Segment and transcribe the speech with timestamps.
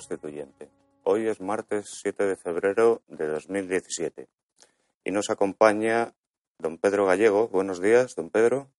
[0.00, 0.70] Constituyente.
[1.04, 4.30] Hoy es martes 7 de febrero de 2017
[5.04, 6.14] y nos acompaña
[6.58, 7.48] don Pedro Gallego.
[7.48, 8.70] Buenos días, don Pedro.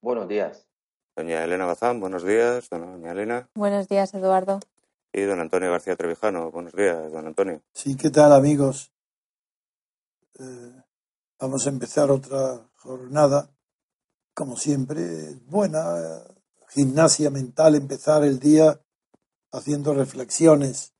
[0.00, 0.68] Buenos días.
[1.16, 3.48] Doña Elena Bazán, buenos días, doña Elena.
[3.56, 4.60] Buenos días, Eduardo.
[5.12, 6.52] Y don Antonio García Trevijano.
[6.52, 7.60] Buenos días, don Antonio.
[7.72, 8.92] Sí, ¿qué tal, amigos?
[10.38, 10.82] Eh,
[11.40, 13.50] vamos a empezar otra jornada,
[14.32, 16.22] como siempre, buena,
[16.68, 18.80] gimnasia mental, empezar el día
[19.56, 20.92] haciendo reflexiones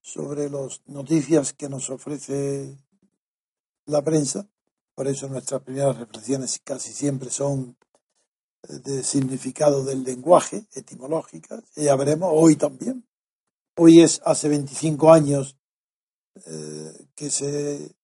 [0.00, 2.78] sobre las noticias que nos ofrece
[3.86, 4.46] la prensa.
[4.94, 7.76] Por eso nuestras primeras reflexiones casi siempre son
[8.68, 11.64] de significado del lenguaje, etimológicas.
[11.74, 13.06] Ya veremos, hoy también.
[13.76, 15.56] Hoy es hace 25 años
[16.46, 17.94] eh, que se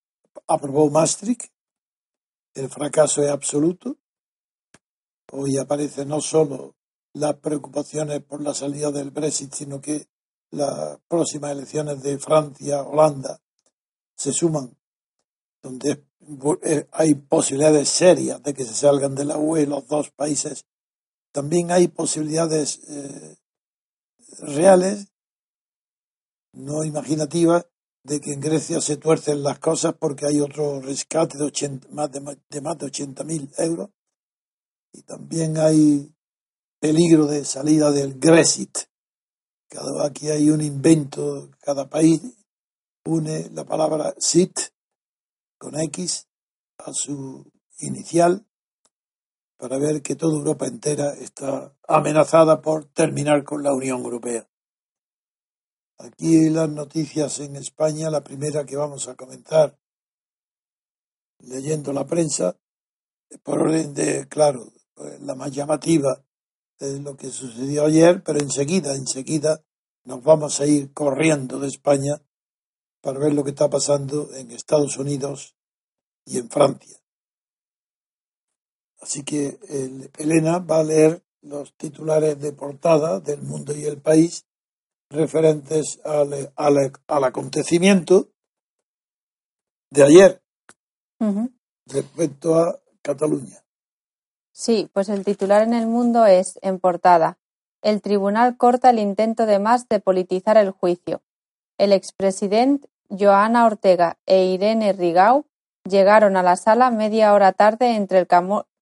[0.48, 1.52] aprobó Maastricht.
[2.54, 3.98] El fracaso es absoluto.
[5.32, 6.74] Hoy aparece no solo
[7.12, 10.08] las preocupaciones por la salida del Brexit, sino que
[10.50, 13.40] las próximas elecciones de Francia, Holanda,
[14.16, 14.76] se suman,
[15.62, 16.04] donde
[16.62, 20.66] eh, hay posibilidades serias de que se salgan de la UE los dos países.
[21.32, 23.36] También hay posibilidades eh,
[24.40, 25.08] reales,
[26.52, 27.66] no imaginativas,
[28.02, 32.10] de que en Grecia se tuercen las cosas porque hay otro rescate de, 80, más
[32.10, 33.90] de, de más de 80.000 euros.
[34.92, 36.12] Y también hay
[36.80, 38.78] peligro de salida del Grexit.
[39.68, 42.22] Cada, aquí hay un invento, cada país
[43.04, 44.58] une la palabra sit
[45.58, 46.26] con X
[46.78, 48.46] a su inicial
[49.58, 54.48] para ver que toda Europa entera está amenazada por terminar con la Unión Europea.
[55.98, 59.78] Aquí las noticias en España, la primera que vamos a comenzar
[61.40, 62.56] leyendo la prensa,
[63.42, 64.72] por orden de, claro,
[65.20, 66.24] la más llamativa
[66.80, 69.62] es lo que sucedió ayer, pero enseguida, enseguida
[70.04, 72.20] nos vamos a ir corriendo de España
[73.00, 75.54] para ver lo que está pasando en Estados Unidos
[76.24, 76.98] y en Francia.
[79.00, 79.58] Así que
[80.18, 84.46] Elena va a leer los titulares de portada del mundo y el país
[85.10, 88.30] referentes al, al, acontecimiento
[89.90, 90.42] de ayer
[91.86, 93.64] respecto a Cataluña.
[94.52, 97.38] Sí, pues el titular en el mundo es, en portada,
[97.82, 101.22] El tribunal corta el intento de más de politizar el juicio.
[101.78, 105.46] El expresidente Joana Ortega e Irene Rigau
[105.88, 108.26] llegaron a la sala media hora tarde entre el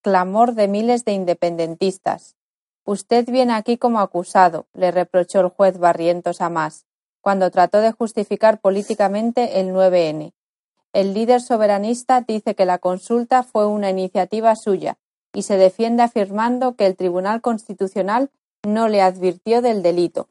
[0.03, 2.35] clamor de miles de independentistas.
[2.85, 6.87] Usted viene aquí como acusado, le reprochó el juez Barrientos a Más,
[7.21, 10.33] cuando trató de justificar políticamente el 9N.
[10.93, 14.99] El líder soberanista dice que la consulta fue una iniciativa suya
[15.33, 18.31] y se defiende afirmando que el Tribunal Constitucional
[18.67, 20.29] no le advirtió del delito.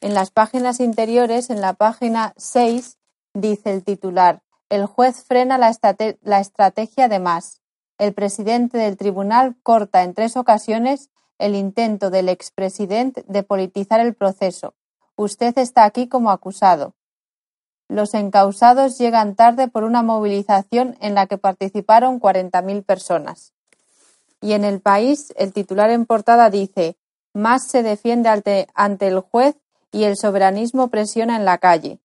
[0.00, 2.98] En las páginas interiores, en la página 6,
[3.34, 5.74] dice el titular, el juez frena la,
[6.22, 7.60] la estrategia de más.
[7.98, 14.14] El presidente del tribunal corta en tres ocasiones el intento del expresidente de politizar el
[14.14, 14.74] proceso,
[15.20, 16.94] Usted está aquí como acusado.
[17.88, 23.52] Los encausados llegan tarde por una movilización en la que participaron 40.000 personas.
[24.40, 26.96] Y en el país, el titular en portada dice,
[27.34, 28.28] más se defiende
[28.74, 29.56] ante, el juez
[29.92, 31.98] y el soberanismo presiona en la calle.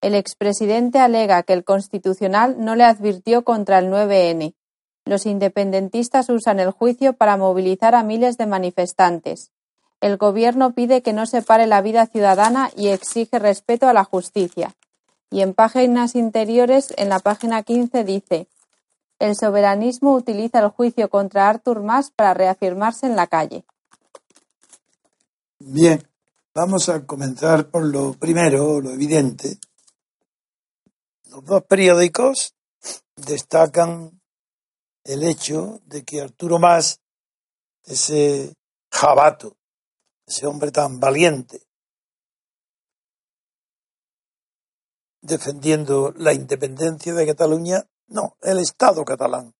[0.00, 4.54] El expresidente alega que el Constitucional no le advirtió contra el 9N.
[5.04, 9.50] Los independentistas usan el juicio para movilizar a miles de manifestantes.
[10.00, 14.04] El Gobierno pide que no se pare la vida ciudadana y exige respeto a la
[14.04, 14.76] justicia.
[15.30, 18.46] Y en páginas interiores, en la página 15 dice,
[19.18, 23.64] el soberanismo utiliza el juicio contra Artur Mas para reafirmarse en la calle.
[25.58, 26.02] Bien,
[26.54, 29.58] vamos a comenzar por lo primero, lo evidente.
[31.30, 32.54] Los dos periódicos
[33.16, 34.20] destacan
[35.04, 37.00] el hecho de que Arturo Mas,
[37.84, 38.54] ese
[38.90, 39.56] jabato,
[40.26, 41.62] ese hombre tan valiente,
[45.20, 49.54] defendiendo la independencia de Cataluña, no, el Estado catalán,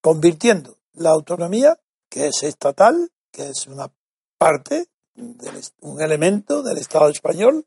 [0.00, 1.78] convirtiendo la autonomía,
[2.08, 3.90] que es estatal, que es una
[4.38, 4.88] parte,
[5.80, 7.66] un elemento del Estado español,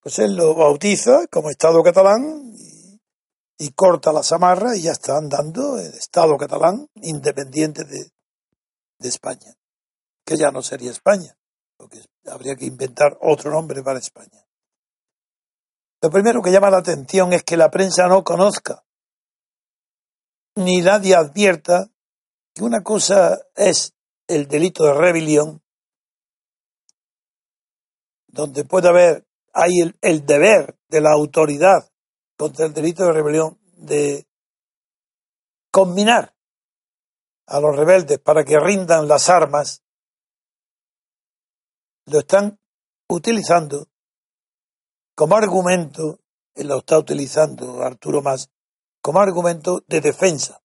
[0.00, 2.54] pues él lo bautiza como Estado catalán
[3.58, 8.10] y, corta la samarra y ya está andando el Estado catalán independiente de,
[8.98, 9.54] de España,
[10.24, 11.36] que ya no sería España,
[11.76, 14.46] porque habría que inventar otro nombre para España.
[16.02, 18.84] Lo primero que llama la atención es que la prensa no conozca
[20.56, 21.90] ni nadie advierta
[22.54, 23.94] que una cosa es
[24.26, 25.62] el delito de rebelión,
[28.28, 31.90] donde puede haber, hay el, deber de la autoridad
[32.36, 34.26] contra el delito de rebelión de
[35.72, 36.34] combinar
[37.46, 39.82] a los rebeldes para que rindan las armas,
[42.06, 42.58] lo están
[43.08, 43.88] utilizando
[45.20, 46.18] como argumento,
[46.54, 48.48] él lo está utilizando Arturo Más,
[49.02, 50.62] como argumento de defensa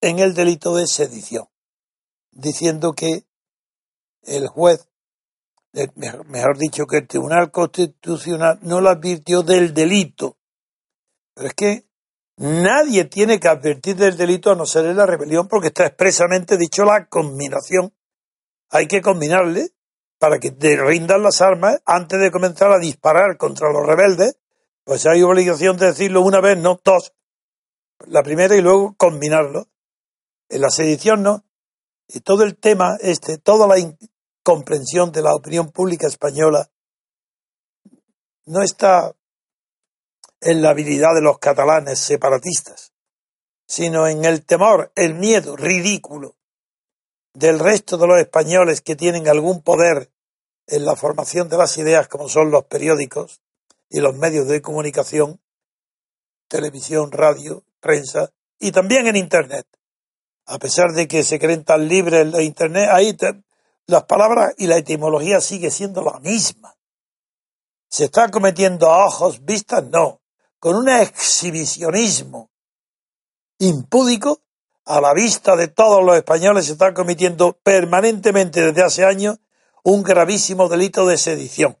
[0.00, 1.48] en el delito de sedición,
[2.30, 3.24] diciendo que
[4.22, 4.88] el juez,
[5.72, 10.38] eh, mejor dicho, que el Tribunal Constitucional no lo advirtió del delito.
[11.34, 11.88] Pero es que
[12.36, 16.56] nadie tiene que advertir del delito a no ser en la rebelión porque está expresamente
[16.56, 17.92] dicho la combinación.
[18.70, 19.72] Hay que combinarle
[20.18, 24.36] para que te rindan las armas antes de comenzar a disparar contra los rebeldes,
[24.84, 27.12] pues hay obligación de decirlo una vez, no dos.
[28.06, 29.68] La primera y luego combinarlo.
[30.48, 31.44] En la sedición no.
[32.08, 36.70] Y todo el tema este, toda la incomprensión de la opinión pública española
[38.46, 39.14] no está
[40.40, 42.92] en la habilidad de los catalanes separatistas,
[43.66, 46.37] sino en el temor, el miedo ridículo
[47.38, 50.10] del resto de los españoles que tienen algún poder
[50.66, 53.40] en la formación de las ideas, como son los periódicos
[53.88, 55.40] y los medios de comunicación,
[56.48, 59.66] televisión, radio, prensa y también en Internet.
[60.46, 63.16] A pesar de que se creen tan libres en Internet, ahí
[63.86, 66.74] las palabras y la etimología sigue siendo la misma.
[67.88, 69.84] ¿Se está cometiendo a ojos vistas?
[69.84, 70.20] No.
[70.58, 72.50] Con un exhibicionismo
[73.58, 74.42] impúdico
[74.88, 79.38] a la vista de todos los españoles se está cometiendo permanentemente desde hace años
[79.84, 81.78] un gravísimo delito de sedición.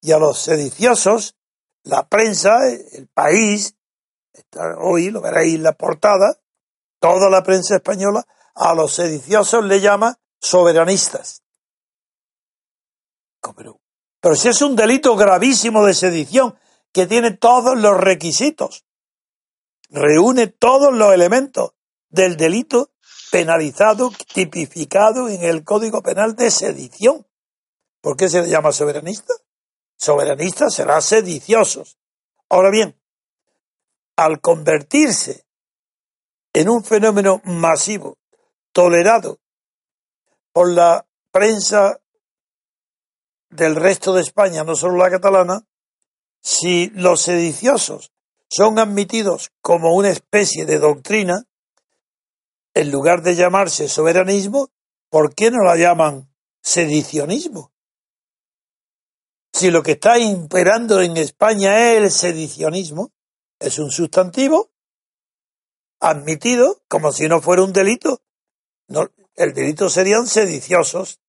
[0.00, 1.36] Y a los sediciosos,
[1.84, 3.76] la prensa, el país,
[4.80, 6.36] hoy lo veréis en la portada,
[6.98, 8.26] toda la prensa española,
[8.56, 11.44] a los sediciosos le llama soberanistas.
[13.56, 13.80] Pero,
[14.20, 16.58] pero si es un delito gravísimo de sedición
[16.92, 18.84] que tiene todos los requisitos,
[19.90, 21.72] reúne todos los elementos,
[22.10, 22.90] del delito
[23.30, 27.26] penalizado, tipificado en el Código Penal de sedición.
[28.00, 29.32] ¿Por qué se le llama soberanista?
[29.96, 31.98] Soberanista será sediciosos.
[32.48, 33.00] Ahora bien,
[34.16, 35.46] al convertirse
[36.52, 38.18] en un fenómeno masivo,
[38.72, 39.38] tolerado
[40.52, 42.00] por la prensa
[43.50, 45.66] del resto de España, no solo la catalana,
[46.40, 48.12] si los sediciosos
[48.48, 51.44] son admitidos como una especie de doctrina,
[52.74, 54.70] en lugar de llamarse soberanismo,
[55.08, 57.72] ¿por qué no la llaman sedicionismo?
[59.52, 63.12] Si lo que está imperando en España es el sedicionismo,
[63.58, 64.70] es un sustantivo
[66.00, 68.22] admitido como si no fuera un delito.
[68.88, 71.20] No, el delito serían sediciosos.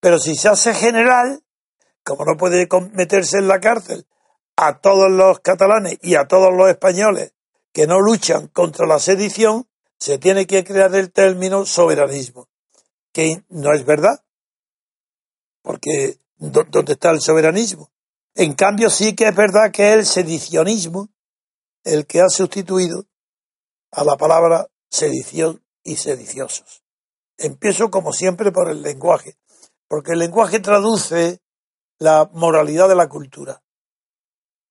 [0.00, 1.42] Pero si se hace general,
[2.02, 4.06] como no puede meterse en la cárcel
[4.56, 7.34] a todos los catalanes y a todos los españoles
[7.72, 9.68] que no luchan contra la sedición,
[10.00, 12.48] se tiene que crear el término soberanismo,
[13.12, 14.24] que no es verdad,
[15.62, 17.92] porque donde está el soberanismo.
[18.34, 21.10] En cambio, sí que es verdad que es el sedicionismo
[21.84, 23.06] el que ha sustituido
[23.90, 26.82] a la palabra sedición y sediciosos.
[27.36, 29.36] Empiezo como siempre por el lenguaje,
[29.88, 31.40] porque el lenguaje traduce
[31.98, 33.62] la moralidad de la cultura.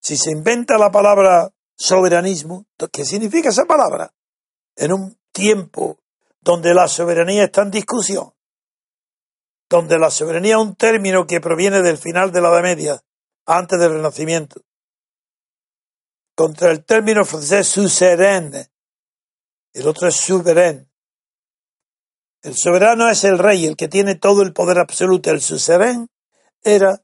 [0.01, 4.13] Si se inventa la palabra soberanismo, ¿qué significa esa palabra?
[4.75, 5.97] En un tiempo
[6.41, 8.33] donde la soberanía está en discusión,
[9.69, 13.03] donde la soberanía es un término que proviene del final de la Edad Media,
[13.45, 14.61] antes del Renacimiento,
[16.35, 18.53] contra el término francés suzerain,
[19.73, 20.89] el otro es souverain.
[22.41, 25.29] El soberano es el rey, el que tiene todo el poder absoluto.
[25.29, 26.09] El suzerain
[26.63, 27.03] era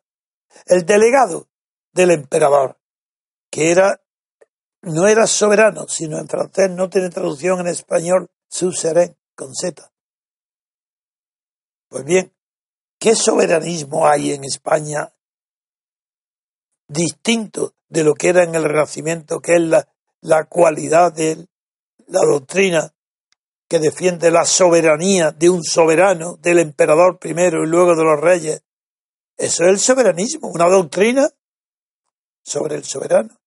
[0.66, 1.50] el delegado
[1.92, 2.80] del emperador,
[3.52, 4.02] que era
[4.86, 9.92] no era soberano, sino en francés no tiene traducción en español, suzerain, con Z.
[11.90, 12.34] Pues bien,
[13.00, 15.12] ¿qué soberanismo hay en España
[16.88, 19.88] distinto de lo que era en el Renacimiento, que es la,
[20.22, 21.48] la cualidad de
[22.08, 22.94] la doctrina
[23.68, 28.64] que defiende la soberanía de un soberano, del emperador primero y luego de los reyes.
[29.38, 31.30] Eso es el soberanismo, una doctrina
[32.44, 33.40] sobre el soberano.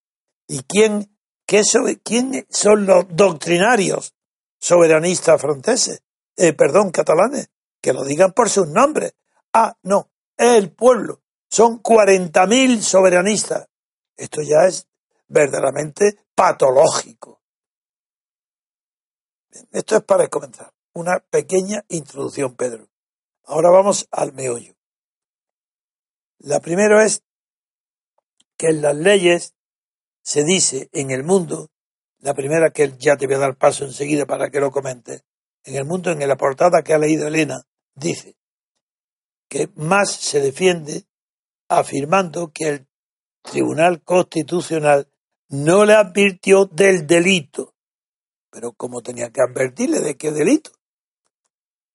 [0.49, 1.18] ¿Y quién,
[1.49, 1.63] qué
[2.05, 4.15] quién son los doctrinarios
[4.61, 6.03] soberanistas franceses?
[6.37, 7.51] Eh, perdón, catalanes,
[7.81, 9.15] que lo digan por sus nombres.
[9.55, 11.23] Ah, no, es el pueblo.
[11.49, 13.67] Son 40.000 soberanistas.
[14.15, 14.87] Esto ya es
[15.27, 17.41] verdaderamente patológico.
[19.73, 20.71] Esto es para comenzar.
[20.93, 22.89] Una pequeña introducción, Pedro.
[23.45, 24.75] Ahora vamos al meollo.
[26.41, 27.23] La primera es
[28.59, 29.55] que en las leyes
[30.29, 31.71] se dice en el mundo,
[32.19, 35.25] la primera que ya te voy a dar paso enseguida para que lo comentes,
[35.65, 37.63] en el mundo, en la portada que ha leído Elena,
[37.95, 38.37] dice
[39.49, 41.07] que más se defiende
[41.71, 42.89] afirmando que el
[43.41, 45.11] Tribunal Constitucional
[45.49, 47.75] no le advirtió del delito.
[48.51, 50.73] Pero ¿cómo tenía que advertirle de qué delito?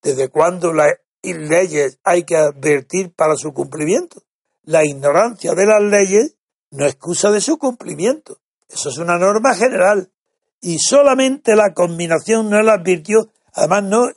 [0.02, 4.24] ¿Desde cuándo las leyes hay que advertir para su cumplimiento?
[4.63, 6.36] La ignorancia de las leyes
[6.74, 8.39] no excusa de su cumplimiento.
[8.68, 10.12] Eso es una norma general.
[10.60, 13.32] Y solamente la combinación no la advirtió.
[13.53, 14.10] Además, no,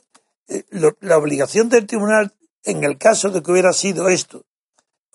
[0.47, 0.63] eh,
[1.01, 2.33] la obligación del tribunal,
[2.63, 4.45] en el caso de que hubiera sido esto,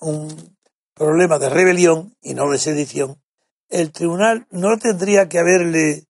[0.00, 0.56] un
[0.94, 3.20] problema de rebelión y no de sedición,
[3.68, 6.06] el tribunal no tendría que haberle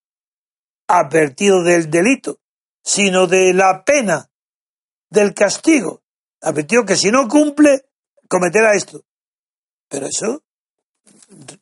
[0.89, 2.41] advertido del delito,
[2.83, 4.29] sino de la pena,
[5.09, 6.03] del castigo.
[6.43, 7.87] Advirtió que si no cumple,
[8.29, 9.03] cometerá esto.
[9.89, 10.43] Pero eso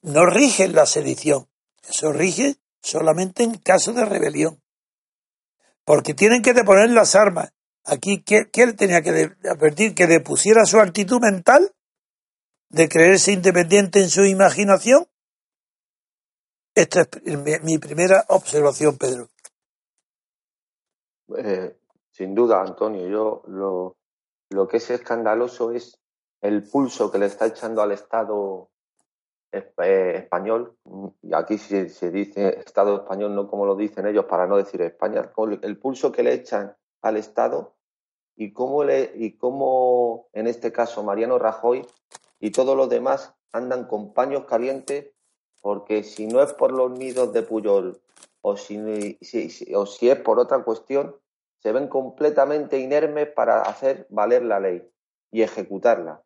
[0.03, 1.49] no rige la sedición,
[1.89, 4.63] eso rige solamente en caso de rebelión.
[5.85, 7.53] Porque tienen que deponer las armas.
[7.85, 9.95] Aquí, ¿qué, qué tenía que advertir?
[9.95, 11.75] Que depusiera su actitud mental
[12.69, 15.07] de creerse independiente en su imaginación?
[16.75, 19.29] Esta es mi, primera observación, Pedro.
[21.37, 21.77] Eh,
[22.11, 23.97] sin duda, Antonio, yo lo,
[24.51, 25.99] lo que es escandaloso es
[26.41, 28.71] el pulso que le está echando al Estado
[29.53, 30.77] español,
[31.23, 34.81] y aquí se, se, dice Estado español, no como lo dicen ellos, para no decir
[34.83, 37.75] España, el pulso que le echan al Estado
[38.37, 41.87] y cómo, le, y cómo en este caso Mariano Rajoy
[42.39, 45.13] y todos los demás andan con paños calientes
[45.61, 48.01] porque si no es por los nidos de Puyol
[48.41, 48.79] o si,
[49.75, 51.17] o si es por otra cuestión,
[51.59, 54.89] se ven completamente inermes para hacer valer la ley
[55.31, 56.23] y ejecutarla.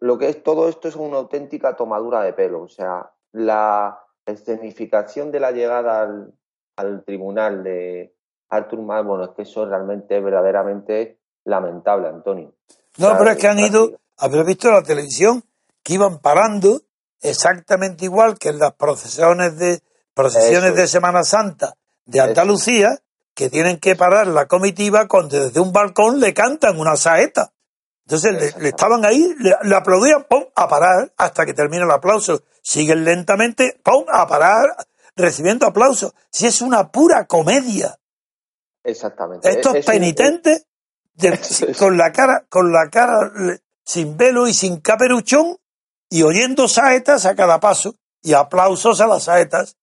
[0.00, 2.62] Lo que es todo esto es una auténtica tomadura de pelo.
[2.62, 6.34] O sea, la escenificación de la llegada al,
[6.76, 8.14] al tribunal de
[8.50, 12.54] Artur Mas, bueno, es que eso realmente es verdaderamente lamentable, Antonio.
[12.98, 15.44] No, pero es que han ido, Habéis visto la televisión
[15.82, 16.82] que iban parando
[17.22, 19.80] exactamente igual que en las procesiones de
[20.12, 22.98] procesiones de Semana Santa de Andalucía,
[23.34, 27.52] que tienen que parar la comitiva cuando desde un balcón le cantan una saeta.
[28.08, 30.44] Entonces le, estaban ahí, le, aplaudían, ¡pum!
[30.54, 32.42] a parar hasta que termina el aplauso.
[32.62, 34.06] Siguen lentamente, ¡pum!
[34.10, 34.64] a parar,
[35.14, 36.14] recibiendo aplausos.
[36.30, 37.98] Si es una pura comedia.
[38.82, 39.50] Exactamente.
[39.50, 40.64] Estos penitentes,
[41.78, 43.30] con la cara, con la cara
[43.84, 45.58] sin velo y sin caperuchón,
[46.08, 49.76] y oyendo saetas a cada paso, y aplausos a las saetas.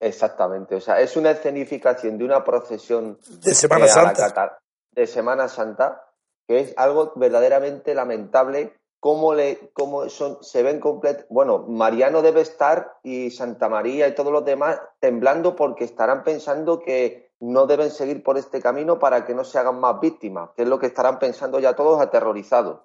[0.00, 4.60] Exactamente, o sea, es una escenificación de una procesión de Semana Santa.
[4.92, 6.07] de Semana Santa,
[6.48, 12.40] que es algo verdaderamente lamentable cómo le cómo son se ven completos bueno Mariano debe
[12.40, 17.92] estar y Santa María y todos los demás temblando porque estarán pensando que no deben
[17.92, 20.86] seguir por este camino para que no se hagan más víctimas que es lo que
[20.86, 22.80] estarán pensando ya todos aterrorizados.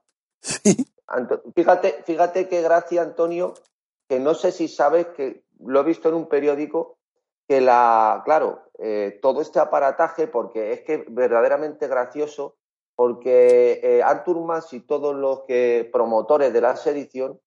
[1.56, 3.54] Fíjate, fíjate qué gracia, Antonio,
[4.08, 6.98] que no sé si sabes que lo he visto en un periódico
[7.48, 12.56] que la, claro, eh, todo este aparataje, porque es que verdaderamente gracioso,
[12.96, 17.40] porque eh, Artur Mas y todos los que promotores de la sedición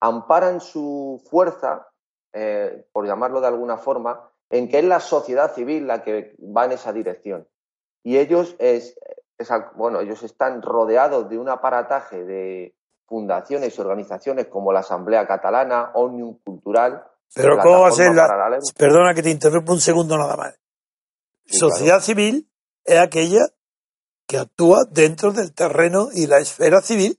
[0.00, 1.88] amparan su fuerza,
[2.32, 6.66] eh, por llamarlo de alguna forma, en que es la sociedad civil la que va
[6.66, 7.46] en esa dirección.
[8.02, 8.96] Y ellos, es,
[9.76, 12.74] bueno, ellos están rodeados de un aparataje de
[13.06, 17.04] fundaciones y organizaciones como la Asamblea Catalana, Omnium Cultural.
[17.34, 18.28] Pero ¿cómo va a ser la...
[18.76, 20.58] Perdona que te interrumpa un segundo nada más.
[21.46, 22.48] Sociedad civil
[22.84, 23.46] es aquella
[24.26, 27.18] que actúa dentro del terreno y la esfera civil,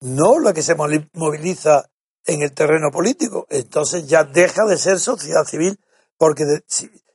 [0.00, 1.90] no la que se moviliza
[2.26, 3.46] en el terreno político.
[3.50, 5.78] Entonces ya deja de ser sociedad civil,
[6.16, 6.44] porque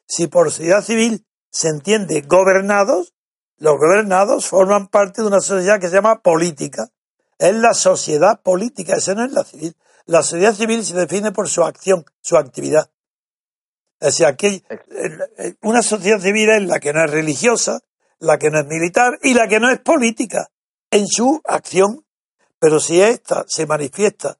[0.07, 3.13] si, por sociedad civil se entiende gobernados,
[3.57, 6.89] los gobernados forman parte de una sociedad que se llama política.
[7.37, 9.75] Es la sociedad política, esa no es la civil.
[10.05, 12.89] La sociedad civil se define por su acción, su actividad.
[13.99, 14.63] O sea, que
[15.61, 17.79] una sociedad civil es la que no es religiosa,
[18.19, 20.49] la que no es militar y la que no es política
[20.91, 22.05] en su acción.
[22.59, 24.37] Pero si ésta se manifiesta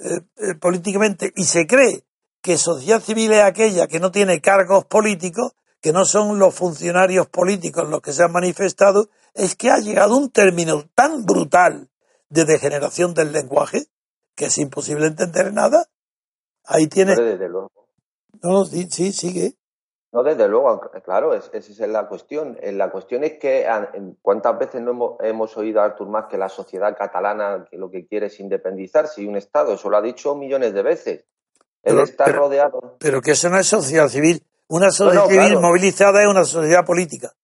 [0.00, 2.04] eh, eh, políticamente y se cree
[2.40, 7.28] que sociedad civil es aquella que no tiene cargos políticos, que no son los funcionarios
[7.28, 11.90] políticos los que se han manifestado, es que ha llegado un término tan brutal
[12.28, 13.86] de degeneración del lenguaje
[14.36, 15.88] que es imposible entender nada.
[16.64, 17.14] Ahí tiene.
[18.42, 19.56] No, sí, sí, sigue.
[20.16, 22.56] No, desde luego, claro, esa es la cuestión.
[22.62, 23.66] Eh, la cuestión es que
[24.22, 28.06] cuántas veces no hemos, oído a Artur Mas que la sociedad catalana que lo que
[28.06, 31.24] quiere es independizarse y un Estado, eso lo ha dicho millones de veces.
[31.82, 32.96] Él está rodeado.
[32.98, 34.42] Pero que eso no es sociedad civil.
[34.68, 37.34] Una sociedad civil movilizada es una sociedad política.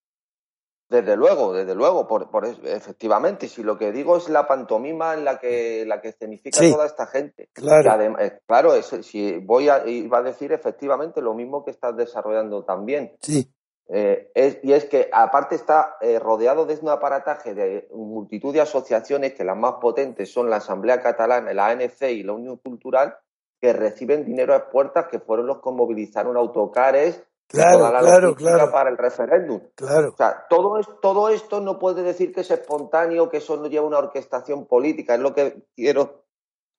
[0.93, 5.25] Desde luego, desde luego, por, por, efectivamente, si lo que digo es la pantomima en
[5.25, 7.49] la que la que escenifica toda esta gente.
[7.55, 12.63] Claro, eh, claro si voy a, iba a decir efectivamente lo mismo que estás desarrollando
[12.65, 13.17] también.
[13.23, 13.51] Sí.
[13.89, 19.33] Eh, y es que aparte está eh, rodeado de un aparataje de multitud de asociaciones
[19.33, 23.17] que las más potentes son la Asamblea Catalana, la ANC y la Unión Cultural,
[23.59, 28.73] que reciben dinero a puertas que fueron los que movilizaron autocares claro, claro, claro.
[28.73, 29.61] para el referéndum.
[29.75, 30.11] Claro.
[30.11, 33.67] O sea, todo, es, todo esto no puede decir que es espontáneo, que eso no
[33.67, 36.25] lleva una orquestación política, es lo que quiero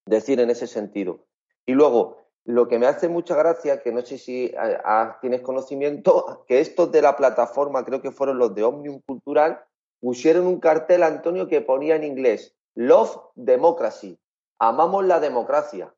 [0.05, 1.25] decir en ese sentido.
[1.65, 4.79] Y luego, lo que me hace mucha gracia, que no sé si eh,
[5.21, 9.63] tienes conocimiento, que estos de la plataforma, creo que fueron los de Omnium Cultural,
[10.01, 14.19] pusieron un cartel, Antonio, que ponía en inglés, Love Democracy,
[14.59, 15.93] amamos la democracia,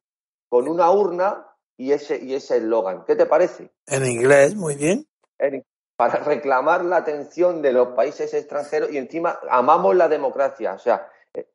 [0.49, 3.05] con una urna y ese y ese eslogan.
[3.05, 3.71] ¿Qué te parece?
[3.87, 5.07] En inglés, muy bien.
[5.95, 10.73] para reclamar la atención de los países extranjeros y encima amamos la democracia.
[10.73, 11.47] O sea, eh,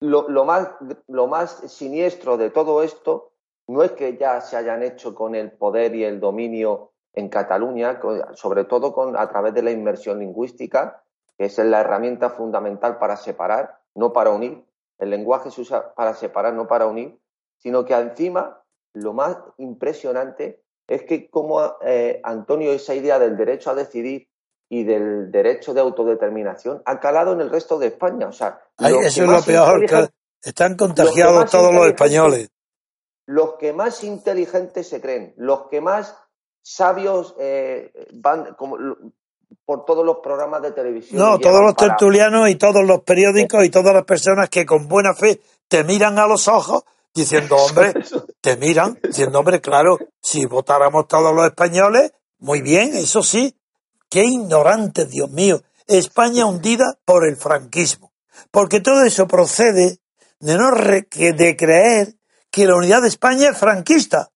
[0.00, 0.70] lo, lo, más,
[1.08, 3.32] lo más siniestro de todo esto
[3.68, 8.00] no es que ya se hayan hecho con el poder y el dominio en Cataluña,
[8.34, 11.02] sobre todo con, a través de la inmersión lingüística,
[11.36, 14.64] que es la herramienta fundamental para separar, no para unir.
[14.98, 17.18] El lenguaje se usa para separar, no para unir,
[17.58, 18.61] sino que encima
[18.94, 24.28] lo más impresionante es que como eh, Antonio esa idea del derecho a decidir
[24.68, 28.28] y del derecho de autodeterminación ha calado en el resto de España.
[28.28, 30.08] O sea, eso es lo peor, que
[30.42, 32.50] están contagiados todos los españoles.
[33.26, 36.16] Los que más inteligentes se creen, los que más
[36.62, 38.76] sabios eh, van como,
[39.64, 41.20] por todos los programas de televisión.
[41.20, 45.14] No, todos los tertulianos y todos los periódicos y todas las personas que con buena
[45.14, 47.92] fe te miran a los ojos diciendo, hombre,
[48.42, 53.56] te miran, diciendo, hombre, claro, si votáramos todos los españoles, muy bien, eso sí,
[54.10, 58.12] qué ignorante, Dios mío, España hundida por el franquismo,
[58.50, 60.00] porque todo eso procede
[60.40, 62.16] de, no de creer
[62.50, 64.30] que la unidad de España es franquista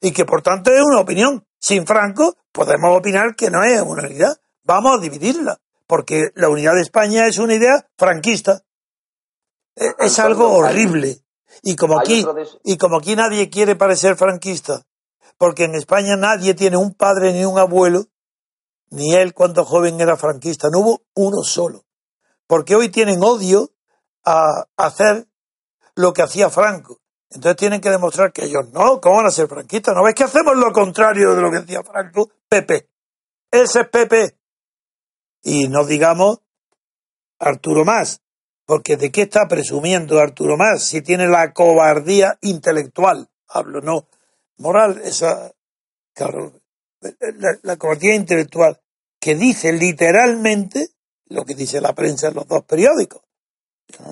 [0.00, 1.44] y que por tanto es una opinión.
[1.58, 6.74] Sin Franco podemos opinar que no es una unidad, vamos a dividirla, porque la unidad
[6.74, 8.62] de España es una idea franquista.
[9.74, 11.22] E, es algo horrible.
[11.62, 12.24] Y como aquí,
[12.64, 14.84] y como aquí nadie quiere parecer franquista,
[15.36, 18.06] porque en España nadie tiene un padre ni un abuelo,
[18.90, 21.84] ni él cuando joven era franquista, no hubo uno solo.
[22.46, 23.70] Porque hoy tienen odio
[24.24, 25.26] a hacer
[25.94, 27.00] lo que hacía Franco.
[27.30, 29.94] Entonces tienen que demostrar que ellos no, ¿cómo van a ser franquistas?
[29.94, 32.30] ¿No ves que hacemos lo contrario de lo que hacía Franco?
[32.48, 32.88] Pepe.
[33.50, 34.38] Ese es Pepe.
[35.42, 36.40] Y no digamos
[37.38, 38.22] Arturo Más,
[38.68, 43.30] porque ¿de qué está presumiendo Arturo Más si tiene la cobardía intelectual?
[43.48, 44.06] Hablo, no
[44.58, 45.54] moral, esa,
[47.62, 48.78] la, cobardía intelectual
[49.18, 50.90] que dice literalmente
[51.28, 53.22] lo que dice la prensa en los dos periódicos.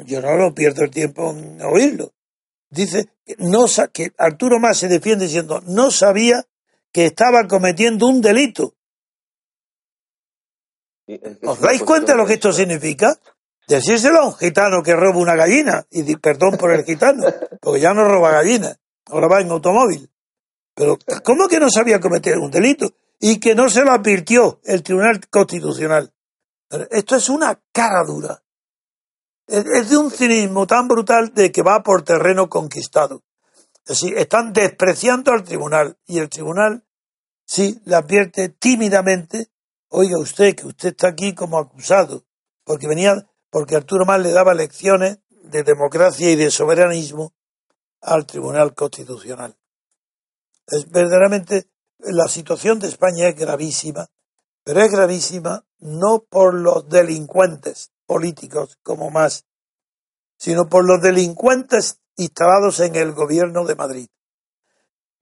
[0.07, 2.15] Yo no lo pierdo el tiempo en oírlo.
[2.71, 6.47] Dice que, no, que Arturo Más se defiende diciendo no sabía
[6.93, 8.73] que estaba cometiendo un delito.
[11.43, 13.21] ¿Os dais cuenta de lo que esto significa?
[13.67, 17.25] Decírselo a un gitano que roba una gallina, y perdón por el gitano,
[17.61, 20.11] porque ya no roba gallinas, ahora va en automóvil.
[20.75, 22.93] Pero, ¿cómo que no sabía cometer un delito?
[23.19, 26.13] Y que no se lo advirtió el Tribunal Constitucional.
[26.91, 28.43] Esto es una cara dura.
[29.47, 33.23] Es de un cinismo tan brutal de que va por terreno conquistado.
[33.87, 36.85] Es decir, están despreciando al tribunal y el tribunal
[37.45, 39.49] sí le advierte tímidamente,
[39.89, 42.25] oiga usted que usted está aquí como acusado,
[42.65, 43.15] porque venía,
[43.51, 47.35] porque Arturo Más le daba lecciones de democracia y de soberanismo
[48.01, 49.57] al Tribunal Constitucional.
[50.67, 54.09] Es verdaderamente la situación de España es gravísima,
[54.65, 59.47] pero es gravísima no por los delincuentes políticos como más,
[60.39, 64.09] sino por los delincuentes instalados en el gobierno de Madrid.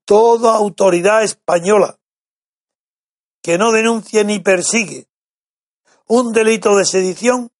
[0.04, 1.98] Toda autoridad española
[3.42, 5.08] que no denuncie ni persigue
[6.06, 7.50] un delito de sedición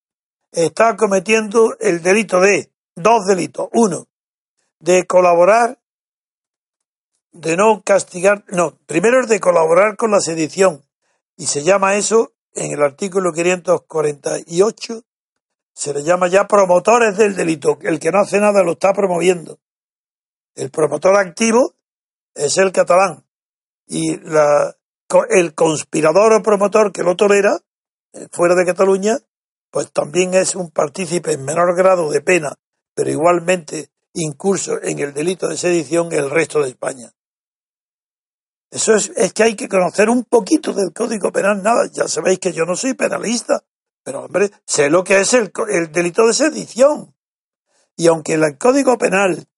[0.54, 3.68] está cometiendo el delito de dos delitos.
[3.72, 4.06] Uno,
[4.78, 5.78] de colaborar,
[7.32, 10.84] de no castigar, no, primero es de colaborar con la sedición
[11.36, 15.02] y se llama eso en el artículo 548
[15.74, 17.78] se le llama ya promotores del delito.
[17.82, 19.58] El que no hace nada lo está promoviendo.
[20.54, 21.74] El promotor activo
[22.34, 23.24] es el catalán.
[23.86, 24.76] Y la,
[25.30, 27.58] el conspirador o promotor que lo tolera,
[28.12, 29.18] eh, fuera de Cataluña,
[29.74, 32.54] pues también es un partícipe en menor grado de pena,
[32.94, 37.10] pero igualmente incurso en el delito de sedición el resto de España.
[38.70, 42.38] Eso es, es que hay que conocer un poquito del Código Penal, nada, ya sabéis
[42.38, 43.64] que yo no soy penalista,
[44.04, 45.50] pero hombre, sé lo que es el,
[45.90, 47.12] delito de sedición.
[47.96, 49.48] Y aunque el Código Penal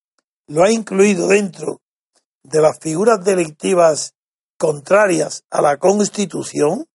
[0.47, 1.83] lo ha incluido dentro
[2.43, 4.15] de las figuras delictivas
[4.57, 6.87] contrarias a la Constitución,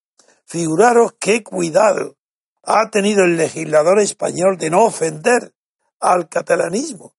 [0.47, 2.17] figuraros qué cuidado
[2.63, 5.53] ha tenido el legislador español de no ofender
[5.99, 7.13] al catalanismo.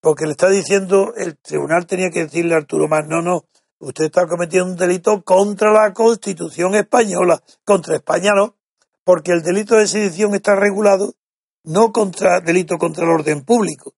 [0.00, 3.44] Porque le está diciendo, el tribunal tenía que decirle a Arturo Más, no, no,
[3.78, 8.56] usted está cometiendo un delito contra la Constitución española, contra España no,
[9.04, 11.14] porque el delito de sedición está regulado
[11.64, 13.94] no contra delito contra el orden público,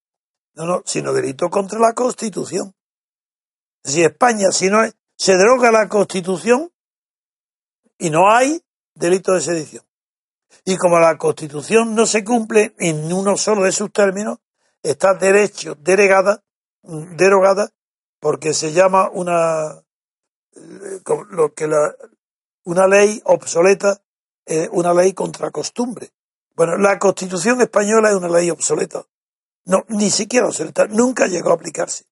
[0.54, 2.74] no, no, sino delito contra la Constitución.
[3.84, 4.80] Si España, si no
[5.16, 6.72] se deroga la Constitución
[7.98, 8.60] y no hay
[8.94, 9.84] delito de sedición.
[10.64, 14.38] Y como la Constitución no se cumple en uno solo de sus términos,
[14.82, 16.42] está derecho derogada,
[16.82, 17.70] derogada
[18.20, 19.82] porque se llama una
[20.54, 21.94] eh, lo que la,
[22.64, 24.00] una ley obsoleta
[24.72, 26.10] una ley contra costumbre.
[26.54, 29.04] Bueno, la Constitución española es una ley obsoleta.
[29.64, 32.04] No, ni siquiera obsoleta, nunca llegó a aplicarse.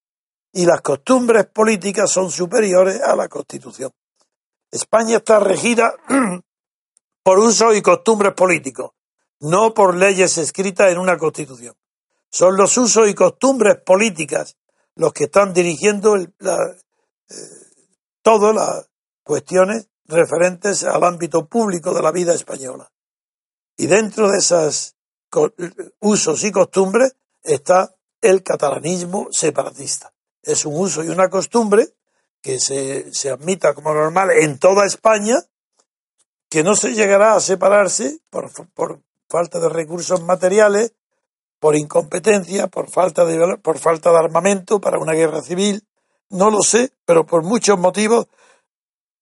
[0.53, 3.93] Y las costumbres políticas son superiores a la Constitución.
[4.71, 5.95] España está regida
[7.31, 8.91] por usos y costumbres políticos,
[9.39, 11.77] no por leyes escritas en una Constitución.
[12.29, 14.57] Son los usos y costumbres políticas
[14.97, 16.27] los que están dirigiendo eh,
[18.21, 18.91] todas las
[19.23, 22.91] cuestiones referentes al ámbito público de la vida española.
[23.77, 24.97] Y dentro de esos
[26.01, 27.15] usos y costumbres
[27.45, 30.13] está el catalanismo separatista.
[30.43, 31.95] Es un uso y una costumbre
[32.43, 35.45] que se, se admita como normal en toda España,
[36.51, 38.51] que no se llegará a separarse por,
[39.29, 40.93] falta de recursos materiales,
[41.61, 45.87] por incompetencia, por falta de, por falta de armamento para una guerra civil,
[46.29, 48.27] no lo sé, pero por muchos motivos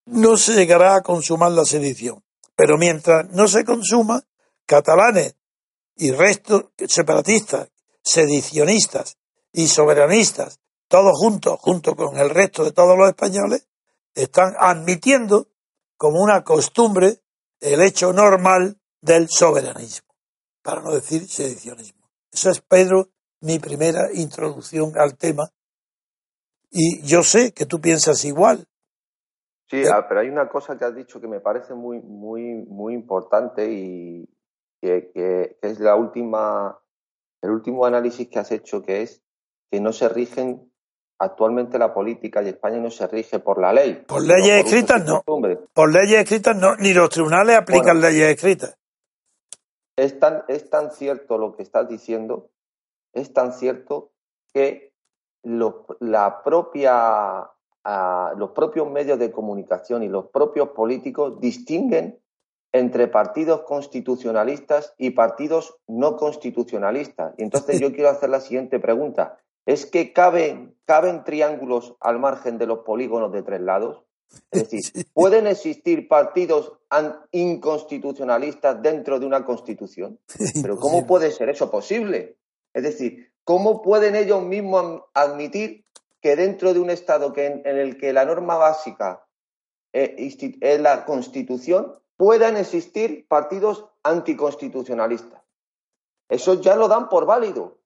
[0.07, 2.25] no se llegará a consumar la sedición.
[2.57, 4.25] Pero mientras no se consuma,
[4.65, 5.37] catalanes
[5.97, 7.69] y resto separatistas,
[8.03, 9.19] sedicionistas
[9.53, 13.69] y soberanistas, todos juntos, junto con el resto de todos los españoles,
[14.15, 15.49] están admitiendo
[15.99, 17.21] como una costumbre
[17.61, 20.15] el hecho normal del soberanismo,
[20.63, 22.09] para no decir sedicionismo.
[22.33, 23.11] Eso es, Pedro,
[23.43, 25.51] mi primera introducción al tema.
[26.71, 28.67] Y yo sé que tú piensas igual,
[29.71, 32.95] Sí, ah, pero hay una cosa que has dicho que me parece muy, muy, muy
[32.95, 34.27] importante y
[34.81, 36.81] que, es la última,
[37.43, 39.23] el último análisis que has hecho, que es
[39.71, 40.68] que no se rigen
[41.19, 44.05] actualmente la política y España no se rige por la ley.
[44.07, 45.23] Por leyes escritas no.
[45.23, 48.77] Por leyes escritas no, ni los tribunales aplican leyes escritas.
[49.97, 52.51] Es tan, es tan cierto lo que estás diciendo,
[53.13, 54.13] es tan cierto
[54.53, 54.93] que
[55.43, 57.51] la propia
[58.37, 62.21] los propios medios de comunicación y los propios políticos distinguen
[62.73, 67.35] entre partidos constitucionalistas y partidos no constitucionalistas.
[67.39, 69.39] Y entonces yo quiero hacer la siguiente pregunta.
[69.69, 74.03] ¿Es que caben, caben triángulos al margen de los polígonos de tres lados?
[74.51, 76.73] Es decir, ¿pueden existir partidos
[77.33, 80.19] inconstitucionalistas dentro de una constitución?
[80.63, 82.39] Pero ¿cómo puede ser eso posible?
[82.73, 85.85] Es decir, ¿cómo pueden ellos mismos admitir
[86.23, 89.27] que dentro de un Estado que en, el que la norma básica
[89.93, 90.17] eh,
[90.63, 95.43] es la Constitución, puedan existir partidos anticonstitucionalistas?
[96.31, 97.78] Eso ya lo dan por válido.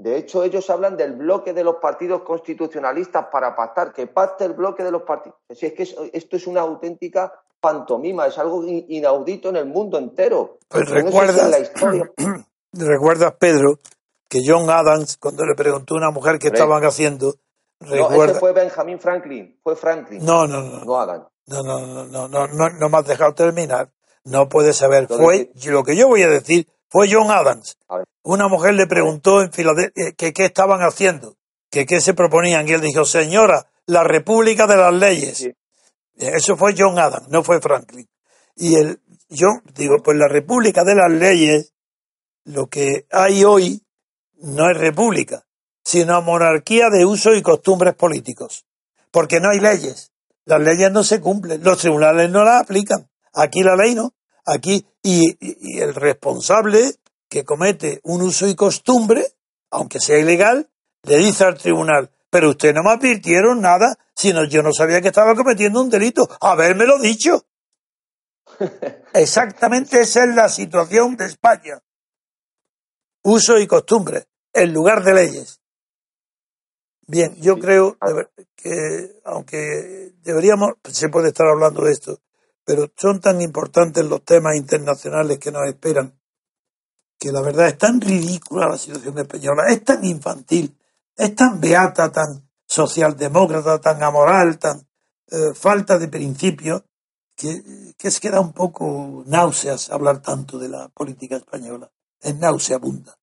[0.00, 4.54] De hecho, ellos hablan del bloque de los partidos constitucionalistas para pactar, que pacte el
[4.54, 5.36] bloque de los partidos.
[5.50, 5.82] Si es que
[6.12, 10.58] esto es una auténtica pantomima, es algo inaudito en el mundo entero.
[10.68, 11.70] Pues recuerdas,
[12.72, 13.78] recuerdas, Pedro,
[14.26, 17.34] que John Adams, cuando le preguntó a una mujer qué estaban haciendo,
[17.80, 20.24] no, ese fue Benjamin Franklin, fue Franklin.
[20.24, 20.84] No, no, no.
[20.84, 21.26] No Adams.
[21.46, 23.90] No, no, no, no, no, no, no me has dejado terminar.
[24.24, 25.08] No puedes saber.
[25.08, 27.78] Fue, lo que yo voy a decir, fue John Adams.
[28.22, 31.36] Una mujer le preguntó en Filadelfia eh, que qué estaban haciendo,
[31.70, 35.48] que qué se proponían, y él dijo, señora, la república de las leyes.
[36.16, 38.08] Eso fue John Adams, no fue Franklin.
[38.56, 41.72] Y el, yo digo, pues la república de las leyes,
[42.44, 43.82] lo que hay hoy
[44.38, 45.46] no es república,
[45.84, 48.66] sino monarquía de uso y costumbres políticos.
[49.10, 50.12] Porque no hay leyes.
[50.44, 53.08] Las leyes no se cumplen, los tribunales no las aplican.
[53.32, 54.12] Aquí la ley no.
[54.46, 56.94] Aquí, y, el responsable
[57.28, 59.24] que comete un uso y costumbre,
[59.70, 60.68] aunque sea ilegal,
[61.02, 65.08] le dice al tribunal, pero usted no me advirtieron nada, sino yo no sabía que
[65.08, 66.28] estaba cometiendo un delito.
[66.40, 67.44] Habérmelo dicho.
[69.14, 71.80] Exactamente esa es la situación de España.
[73.22, 75.60] Uso y costumbre, en lugar de leyes.
[77.06, 77.98] Bien, yo creo
[78.54, 82.20] que, aunque deberíamos, se puede estar hablando de esto,
[82.70, 86.16] pero son tan importantes los temas internacionales que nos esperan,
[87.18, 90.78] que la verdad es tan ridícula la situación española, es tan infantil,
[91.16, 94.86] es tan beata, tan socialdemócrata, tan amoral, tan
[95.32, 96.84] eh, falta de principios,
[97.34, 101.90] que, que es que da un poco náuseas hablar tanto de la política española.
[102.20, 103.18] Es nauseabunda.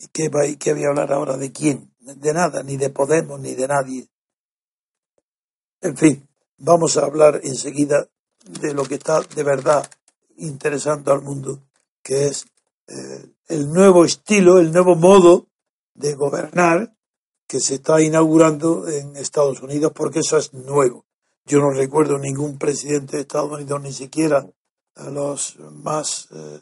[0.00, 1.94] ¿Y qué, qué voy a hablar ahora de quién?
[2.00, 4.08] De nada, ni de Podemos, ni de nadie.
[5.80, 6.29] En fin,
[6.60, 8.08] vamos a hablar enseguida
[8.44, 9.88] de lo que está de verdad
[10.36, 11.62] interesando al mundo,
[12.02, 12.46] que es
[12.86, 15.48] eh, el nuevo estilo, el nuevo modo
[15.94, 16.94] de gobernar
[17.46, 21.04] que se está inaugurando en Estados Unidos, porque eso es nuevo.
[21.44, 24.46] Yo no recuerdo ningún presidente de Estados Unidos, ni siquiera
[24.94, 26.60] a los más eh,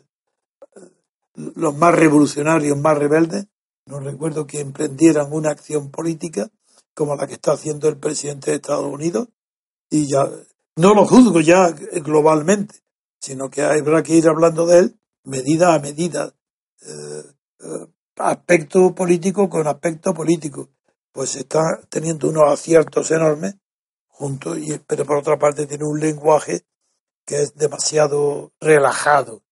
[1.35, 3.47] los más revolucionarios, más rebeldes,
[3.87, 6.51] no recuerdo que emprendieran una acción política
[6.95, 9.29] como la que está haciendo el presidente de Estados Unidos,
[9.90, 10.29] y ya
[10.77, 12.77] no lo juzgo ya globalmente,
[13.20, 16.35] sino que habrá que ir hablando de él medida a medida,
[16.83, 17.24] eh,
[17.61, 20.68] eh, aspecto político con aspecto político.
[21.12, 23.57] Pues está teniendo unos aciertos enormes,
[24.07, 26.64] junto, y, pero por otra parte tiene un lenguaje
[27.24, 29.42] que es demasiado relajado,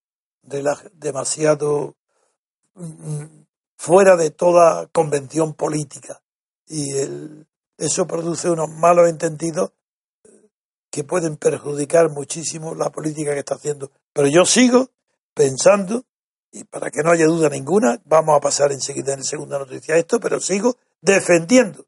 [0.42, 1.96] demasiado
[2.74, 3.24] mm,
[3.76, 6.22] fuera de toda convención política.
[6.68, 6.92] Y
[7.76, 9.72] eso produce unos malos entendidos
[10.96, 13.90] que pueden perjudicar muchísimo la política que está haciendo.
[14.14, 14.88] Pero yo sigo
[15.34, 16.04] pensando,
[16.50, 19.98] y para que no haya duda ninguna, vamos a pasar enseguida en la segunda noticia
[19.98, 21.84] esto, pero sigo defendiendo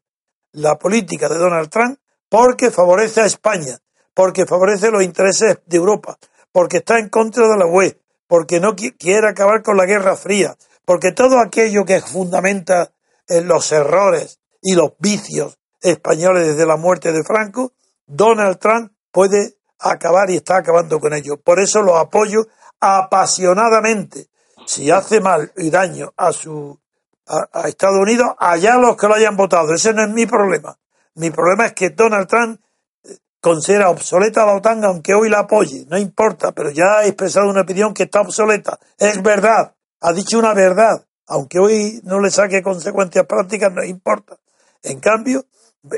[0.51, 1.97] la política de Donald Trump
[2.29, 3.79] porque favorece a España,
[4.13, 6.19] porque favorece los intereses de Europa,
[6.51, 10.55] porque está en contra de la UE, porque no quiere acabar con la Guerra Fría,
[10.85, 12.91] porque todo aquello que fundamenta
[13.27, 17.73] en los errores y los vicios españoles desde la muerte de Franco,
[18.05, 21.37] Donald Trump puede acabar y está acabando con ello.
[21.37, 22.47] Por eso lo apoyo
[22.79, 24.27] apasionadamente.
[24.65, 26.77] Si hace mal y daño a su
[27.25, 29.73] a, Estados Unidos, allá los que lo hayan votado.
[29.73, 30.77] Ese no es mi problema.
[31.15, 32.59] Mi problema es que Donald Trump
[33.03, 35.85] eh, considera obsoleta la OTAN aunque hoy la apoye.
[35.89, 38.79] No importa, pero ya ha expresado una opinión que está obsoleta.
[38.97, 39.73] Es verdad.
[40.01, 41.05] Ha dicho una verdad.
[41.27, 44.37] Aunque hoy no le saque consecuencias prácticas, no importa.
[44.81, 45.45] En cambio,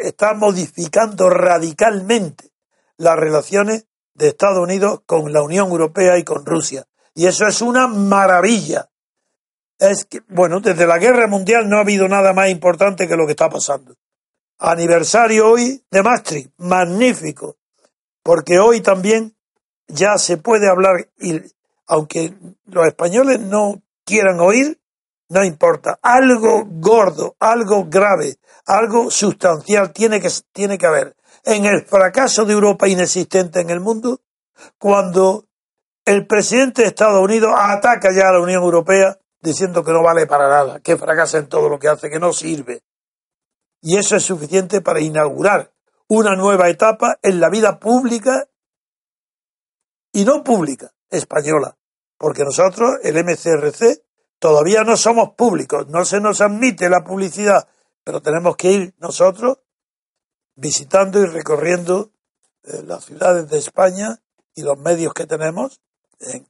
[0.02, 2.51] está modificando radicalmente
[3.02, 6.86] las relaciones de Estados Unidos con la Unión Europea y con Rusia.
[7.16, 8.90] Y eso es una maravilla.
[9.80, 13.26] Es que, bueno, desde la guerra mundial no ha habido nada más importante que lo
[13.26, 13.96] que está pasando.
[14.60, 17.58] Aniversario hoy de Maastricht, magnífico,
[18.22, 19.36] porque hoy también
[19.88, 21.42] ya se puede hablar, y
[21.88, 22.36] aunque
[22.66, 24.80] los españoles no quieran oír,
[25.30, 25.98] no importa.
[26.04, 28.36] Algo gordo, algo grave,
[28.68, 33.80] algo sustancial tiene que, tiene que haber en el fracaso de Europa inexistente en el
[33.80, 34.22] mundo,
[34.78, 35.46] cuando
[36.06, 40.28] el presidente de Estados Unidos ataca ya a la Unión Europea diciendo que no vale
[40.28, 42.84] para nada, que fracasa en todo lo que hace, que no sirve.
[43.82, 45.72] Y eso es suficiente para inaugurar
[46.08, 48.48] una nueva etapa en la vida pública
[50.12, 51.78] y no pública española,
[52.18, 54.04] porque nosotros, el MCRC,
[54.38, 57.68] todavía no somos públicos, no se nos admite la publicidad,
[58.04, 59.60] pero tenemos que ir nosotros
[60.62, 62.12] visitando y recorriendo
[62.64, 64.20] eh, las ciudades de España
[64.54, 65.82] y los medios que tenemos,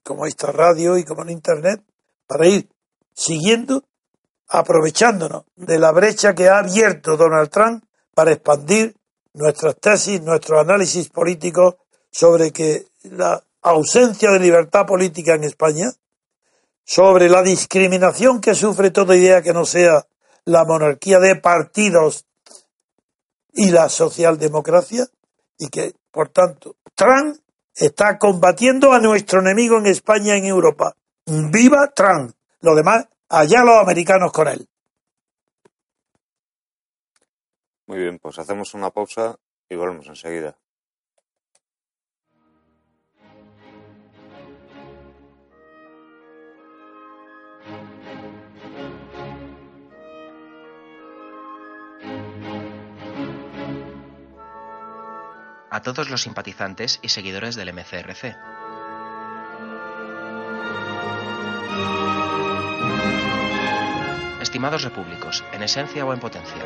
[0.04, 1.82] como esta radio y como en Internet,
[2.28, 2.68] para ir
[3.14, 3.84] siguiendo,
[4.50, 8.96] aprovechándonos de la brecha que ha abierto Donald Trump para expandir
[9.34, 11.76] nuestras tesis, nuestros análisis políticos
[12.12, 15.94] sobre que la ausencia de libertad política en España,
[16.84, 20.06] sobre la discriminación que sufre toda idea que no sea
[20.44, 22.26] la monarquía de partidos
[23.54, 25.08] y la socialdemocracia,
[25.58, 27.38] y que, por tanto, Trump
[27.76, 30.96] está combatiendo a nuestro enemigo en España y en Europa.
[31.26, 32.34] ¡Viva Trump!
[32.62, 34.68] Lo demás, allá los americanos con él.
[37.88, 39.38] Muy bien, pues hacemos una pausa
[39.70, 40.58] y volvemos enseguida.
[55.74, 58.36] A todos los simpatizantes y seguidores del MCRC.
[64.42, 66.62] Estimados repúblicos, en esencia o en potencia.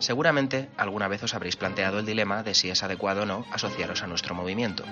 [0.00, 4.02] Seguramente alguna vez os habréis planteado el dilema de si es adecuado o no asociaros
[4.02, 4.84] a nuestro movimiento.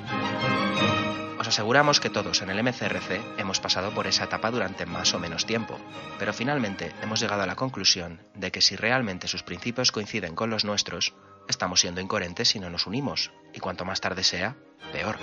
[1.39, 5.19] Os aseguramos que todos en el MCRC hemos pasado por esa etapa durante más o
[5.19, 5.79] menos tiempo,
[6.19, 10.49] pero finalmente hemos llegado a la conclusión de que si realmente sus principios coinciden con
[10.49, 11.13] los nuestros,
[11.49, 14.57] estamos siendo incoherentes si no nos unimos, y cuanto más tarde sea,
[14.93, 15.19] peor.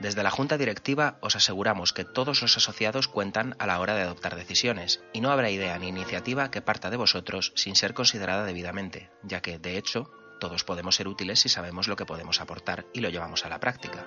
[0.00, 4.02] Desde la Junta Directiva os aseguramos que todos los asociados cuentan a la hora de
[4.02, 8.44] adoptar decisiones, y no habrá idea ni iniciativa que parta de vosotros sin ser considerada
[8.44, 10.10] debidamente, ya que, de hecho,
[10.40, 13.60] todos podemos ser útiles si sabemos lo que podemos aportar y lo llevamos a la
[13.60, 14.06] práctica,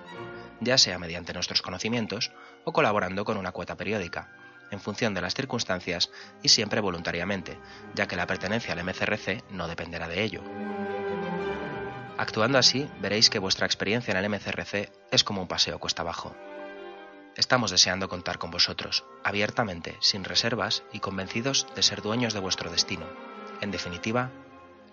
[0.61, 2.31] ya sea mediante nuestros conocimientos
[2.65, 4.31] o colaborando con una cuota periódica,
[4.71, 7.59] en función de las circunstancias y siempre voluntariamente,
[7.93, 10.43] ya que la pertenencia al MCRC no dependerá de ello.
[12.17, 16.35] Actuando así, veréis que vuestra experiencia en el MCRC es como un paseo cuesta abajo.
[17.35, 22.69] Estamos deseando contar con vosotros, abiertamente, sin reservas y convencidos de ser dueños de vuestro
[22.69, 23.07] destino.
[23.61, 24.29] En definitiva,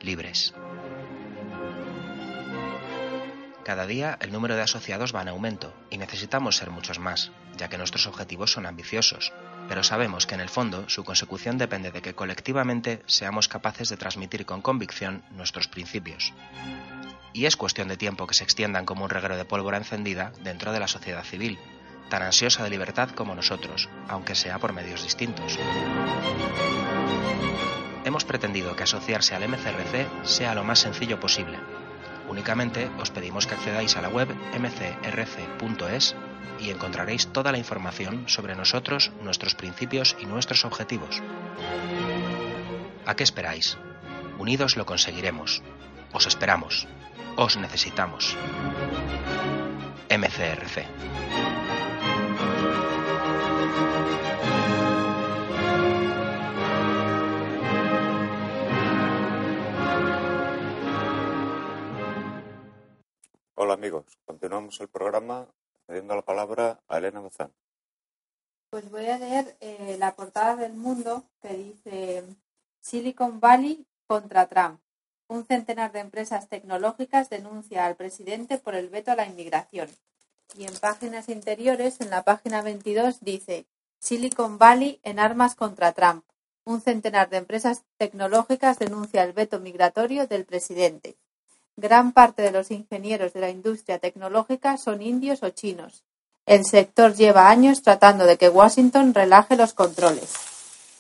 [0.01, 0.55] libres.
[3.65, 7.69] Cada día el número de asociados va en aumento y necesitamos ser muchos más, ya
[7.69, 9.35] que nuestros objetivos son ambiciosos,
[9.71, 13.97] pero sabemos que en el fondo su consecución depende de que colectivamente seamos capaces de
[13.97, 16.35] transmitir con convicción nuestros principios
[17.33, 20.73] y es cuestión de tiempo que se extiendan como un reguero de pólvora encendida dentro
[20.73, 21.57] de la sociedad civil,
[22.09, 25.57] tan ansiosa de libertad como nosotros, aunque sea por medios distintos.
[28.05, 31.61] Hemos pretendido que asociarse al MCRC sea lo más sencillo posible.
[32.29, 36.17] Únicamente os pedimos que accedáis a la web mcrc.es
[36.61, 41.23] y encontraréis toda la información sobre nosotros, nuestros principios y nuestros objetivos.
[43.07, 43.79] ¿A qué esperáis?
[44.39, 45.63] Unidos lo conseguiremos.
[46.13, 46.87] Os esperamos.
[47.37, 48.37] Os necesitamos.
[50.11, 50.85] MCRC.
[63.55, 65.47] Hola amigos, continuamos el programa
[65.91, 67.53] cediendo la palabra a Elena Mezán.
[68.71, 72.25] Pues voy a leer eh, la portada del mundo que dice
[72.81, 74.81] Silicon Valley contra Trump.
[75.27, 79.89] Un centenar de empresas tecnológicas denuncia al presidente por el veto a la inmigración.
[80.57, 83.67] Y en páginas interiores, en la página 22, dice
[83.99, 86.25] Silicon Valley en armas contra Trump.
[86.65, 91.17] Un centenar de empresas tecnológicas denuncia el veto migratorio del presidente.
[91.77, 96.05] Gran parte de los ingenieros de la industria tecnológica son indios o chinos.
[96.47, 100.33] El sector lleva años tratando de que Washington relaje los controles.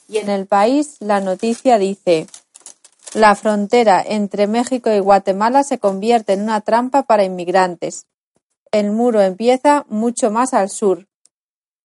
[0.09, 2.27] Y en el país, la noticia dice
[3.13, 8.07] la frontera entre México y Guatemala se convierte en una trampa para inmigrantes.
[8.71, 11.09] El muro empieza mucho más al sur.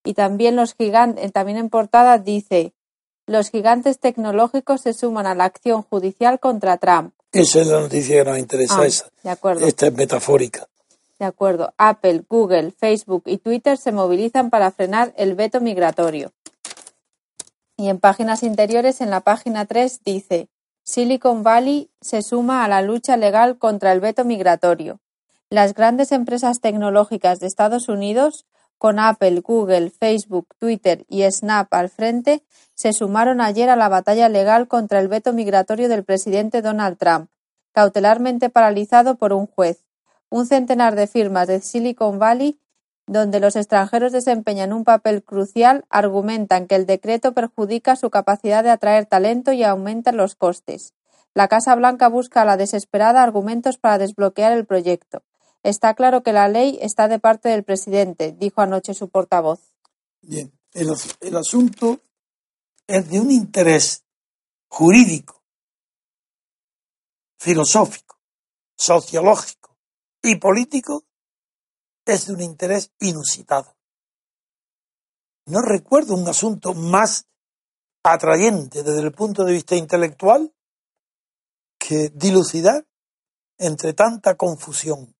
[0.03, 2.74] Y también los gigantes, también en portada dice,
[3.27, 7.13] los gigantes tecnológicos se suman a la acción judicial contra Trump.
[7.31, 9.09] Esa es la noticia que nos interesa, Ah, esa.
[9.23, 9.65] de acuerdo.
[9.65, 10.67] Esta es metafórica.
[11.19, 11.73] De acuerdo.
[11.77, 16.31] Apple, Google, Facebook y Twitter se movilizan para frenar el veto migratorio.
[17.77, 20.47] Y en páginas interiores, en la página 3, dice
[20.83, 24.99] Silicon Valley se suma a la lucha legal contra el veto migratorio.
[25.49, 28.45] Las grandes empresas tecnológicas de Estados Unidos,
[28.77, 34.29] con Apple, Google, Facebook, Twitter y Snap al frente, se sumaron ayer a la batalla
[34.29, 37.29] legal contra el veto migratorio del presidente Donald Trump,
[37.71, 39.85] cautelarmente paralizado por un juez.
[40.29, 42.59] Un centenar de firmas de Silicon Valley
[43.07, 48.71] donde los extranjeros desempeñan un papel crucial, argumentan que el decreto perjudica su capacidad de
[48.71, 50.93] atraer talento y aumenta los costes.
[51.33, 55.21] La Casa Blanca busca a la desesperada argumentos para desbloquear el proyecto.
[55.65, 59.59] Está claro que la ley está de parte del presidente, dijo anoche su portavoz.
[60.21, 62.01] Bien, el, el asunto
[62.85, 64.03] es de un interés
[64.67, 65.41] jurídico,
[67.39, 68.19] filosófico,
[68.77, 69.75] sociológico
[70.21, 71.03] y político
[72.05, 73.75] es de un interés inusitado.
[75.47, 77.25] No recuerdo un asunto más
[78.03, 80.53] atrayente desde el punto de vista intelectual
[81.79, 82.85] que dilucidar
[83.57, 85.14] entre tanta confusión,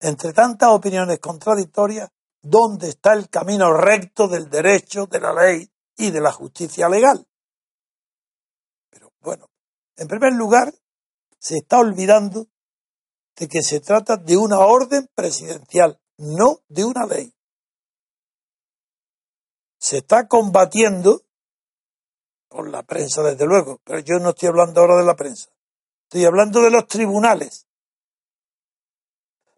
[0.00, 2.10] entre tantas opiniones contradictorias,
[2.42, 7.26] dónde está el camino recto del derecho, de la ley y de la justicia legal.
[8.90, 9.50] Pero bueno,
[9.96, 10.72] en primer lugar,
[11.38, 12.46] se está olvidando
[13.36, 17.32] de que se trata de una orden presidencial, no de una ley.
[19.78, 21.22] Se está combatiendo
[22.48, 25.50] con la prensa, desde luego, pero yo no estoy hablando ahora de la prensa.
[26.04, 27.65] Estoy hablando de los tribunales.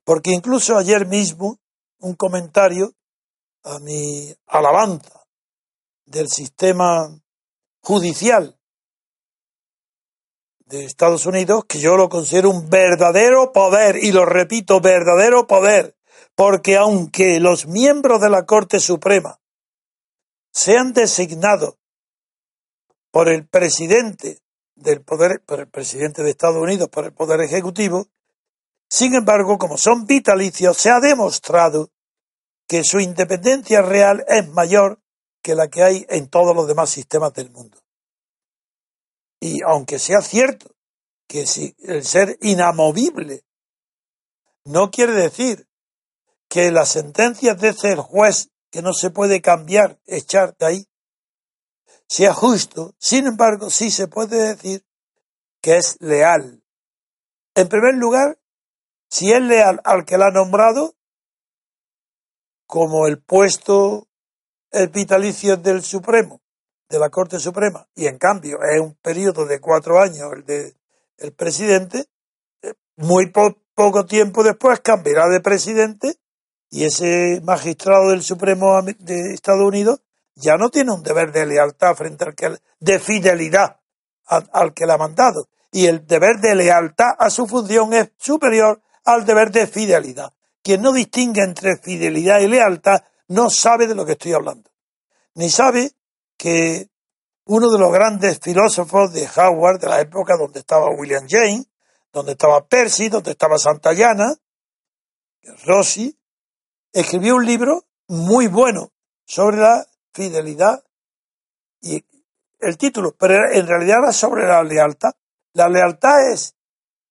[0.08, 1.58] Porque incluso ayer mismo
[1.98, 2.94] un comentario
[3.62, 5.26] a mi alabanza
[6.06, 7.14] del sistema
[7.82, 8.58] judicial
[10.60, 15.94] de Estados Unidos, que yo lo considero un verdadero poder, y lo repito, verdadero poder,
[16.34, 19.38] porque aunque los miembros de la Corte Suprema
[20.50, 21.74] sean designados
[23.10, 24.40] por el presidente
[24.74, 28.08] del poder, por el presidente de Estados Unidos, por el poder ejecutivo,
[28.88, 31.90] sin embargo, como son vitalicios, se ha demostrado
[32.66, 35.00] que su independencia real es mayor
[35.42, 37.78] que la que hay en todos los demás sistemas del mundo.
[39.40, 40.74] Y aunque sea cierto
[41.26, 43.44] que si el ser inamovible
[44.64, 45.68] no quiere decir
[46.48, 50.88] que las sentencias de ese juez que no se puede cambiar, echar de ahí,
[52.08, 54.84] sea justo, sin embargo, sí se puede decir
[55.60, 56.62] que es leal.
[57.54, 58.38] En primer lugar,
[59.08, 60.94] si es leal al que la ha nombrado,
[62.66, 64.06] como el puesto
[64.70, 66.42] el vitalicio del Supremo,
[66.88, 70.74] de la Corte Suprema, y en cambio es un periodo de cuatro años el de
[71.18, 72.06] el presidente,
[72.62, 73.32] eh, muy
[73.74, 76.16] poco tiempo después cambiará de presidente
[76.70, 80.00] y ese magistrado del Supremo de Estados Unidos
[80.34, 83.80] ya no tiene un deber de lealtad frente al que de fidelidad
[84.26, 85.48] al, al que le ha mandado.
[85.72, 88.80] Y el deber de lealtad a su función es superior
[89.14, 90.32] al deber de fidelidad.
[90.62, 94.70] Quien no distingue entre fidelidad y lealtad no sabe de lo que estoy hablando,
[95.34, 95.92] ni sabe
[96.36, 96.88] que
[97.46, 101.66] uno de los grandes filósofos de Howard, de la época donde estaba William James,
[102.12, 104.34] donde estaba Percy, donde estaba Santayana,
[105.64, 106.18] Rossi,
[106.92, 108.92] escribió un libro muy bueno
[109.24, 110.84] sobre la fidelidad
[111.80, 112.04] y
[112.60, 115.12] el título, pero en realidad era sobre la lealtad.
[115.52, 116.54] La lealtad es,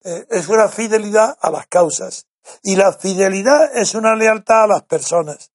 [0.03, 2.27] eh, es una fidelidad a las causas
[2.63, 5.51] y la fidelidad es una lealtad a las personas.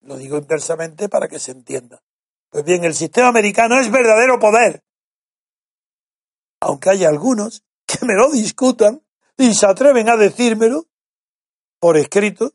[0.00, 2.02] Lo digo inversamente para que se entienda.
[2.50, 4.82] Pues bien, el sistema americano es verdadero poder.
[6.60, 9.02] Aunque hay algunos que me lo discutan
[9.36, 10.86] y se atreven a decírmelo
[11.78, 12.52] por escrito,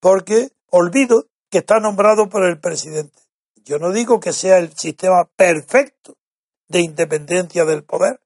[0.00, 3.20] porque olvido que está nombrado por el presidente.
[3.56, 6.16] Yo no digo que sea el sistema perfecto
[6.68, 8.20] de independencia del poder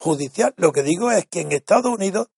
[0.00, 0.54] judicial.
[0.56, 2.28] Lo que digo es que en Estados Unidos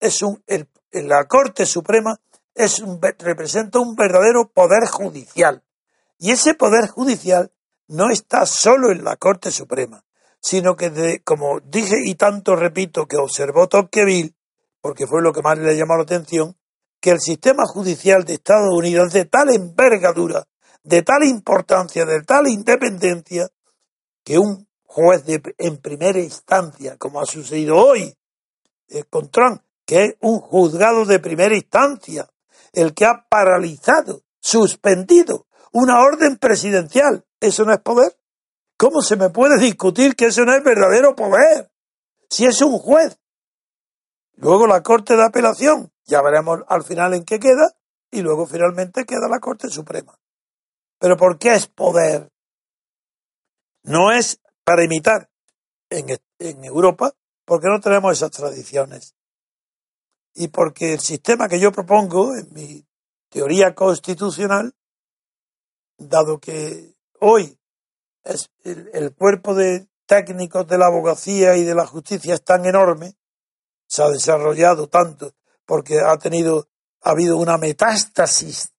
[0.00, 2.18] es un, el, la Corte Suprema
[2.54, 5.62] es un, representa un verdadero poder judicial.
[6.18, 7.52] Y ese poder judicial
[7.86, 10.04] no está solo en la Corte Suprema,
[10.40, 14.34] sino que, de, como dije y tanto repito que observó Tocqueville,
[14.80, 16.56] porque fue lo que más le llamó la atención,
[17.00, 20.46] que el sistema judicial de Estados Unidos es de tal envergadura,
[20.82, 23.48] de tal importancia, de tal independencia,
[24.24, 28.12] que un juez de, en primera instancia, como ha sucedido hoy
[28.88, 32.28] eh, con Trump, que es un juzgado de primera instancia,
[32.72, 37.24] el que ha paralizado, suspendido una orden presidencial.
[37.38, 38.18] ¿Eso no es poder?
[38.76, 41.70] ¿Cómo se me puede discutir que eso no es verdadero poder?
[42.28, 43.16] Si es un juez.
[44.34, 47.76] Luego la Corte de Apelación, ya veremos al final en qué queda,
[48.10, 50.18] y luego finalmente queda la Corte Suprema.
[50.98, 52.32] Pero ¿por qué es poder?
[53.84, 55.28] No es para imitar
[55.90, 57.12] en, en Europa,
[57.44, 59.16] porque no tenemos esas tradiciones.
[60.32, 62.86] y porque el sistema que yo propongo en mi
[63.30, 64.72] teoría constitucional,
[65.98, 67.58] dado que hoy
[68.62, 73.16] el, el cuerpo de técnicos de la abogacía y de la justicia es tan enorme,
[73.88, 75.32] se ha desarrollado tanto
[75.66, 76.68] porque ha tenido,
[77.02, 78.72] ha habido una metástasis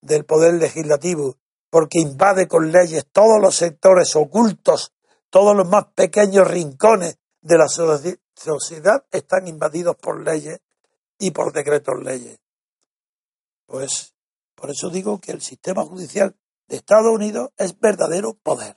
[0.00, 1.36] del poder legislativo,
[1.70, 4.92] porque invade con leyes todos los sectores ocultos,
[5.30, 10.60] todos los más pequeños rincones de la sociedad están invadidos por leyes
[11.18, 12.38] y por decretos leyes.
[13.66, 14.14] Pues
[14.54, 16.36] por eso digo que el sistema judicial
[16.68, 18.76] de Estados Unidos es verdadero poder.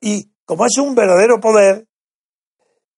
[0.00, 1.88] y como es un verdadero poder,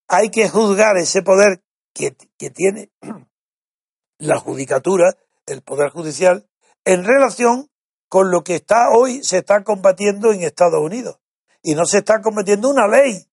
[0.07, 1.63] hay que juzgar ese poder
[1.93, 2.91] que, que tiene
[4.19, 6.47] la judicatura, el poder judicial,
[6.85, 7.69] en relación
[8.07, 11.19] con lo que está hoy se está combatiendo en Estados Unidos.
[11.61, 13.27] Y no se está combatiendo una ley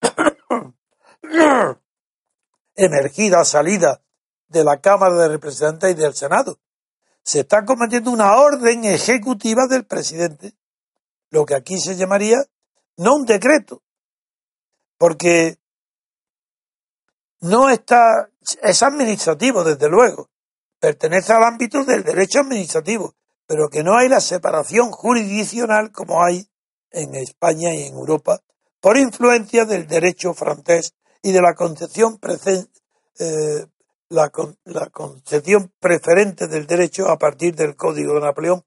[2.74, 4.02] emergida, salida
[4.48, 6.58] de la Cámara de Representantes y del Senado.
[7.22, 10.54] Se está cometiendo una orden ejecutiva del presidente,
[11.30, 12.38] lo que aquí se llamaría
[12.96, 13.82] no un decreto,
[14.98, 15.58] porque
[17.40, 18.30] no está,
[18.62, 20.28] es administrativo, desde luego,
[20.78, 23.14] pertenece al ámbito del derecho administrativo,
[23.46, 26.49] pero que no hay la separación jurisdiccional como hay
[26.92, 28.40] en España y en Europa
[28.80, 32.18] por influencia del derecho francés y de la concepción,
[33.18, 33.66] eh,
[34.08, 34.30] la,
[34.90, 38.64] concepción preferente del derecho a partir del Código de Napoleón.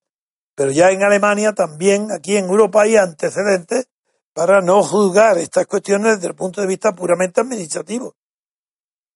[0.56, 3.88] Pero ya en Alemania también, aquí en Europa hay antecedentes
[4.34, 8.16] para no juzgar estas cuestiones desde el punto de vista puramente administrativo.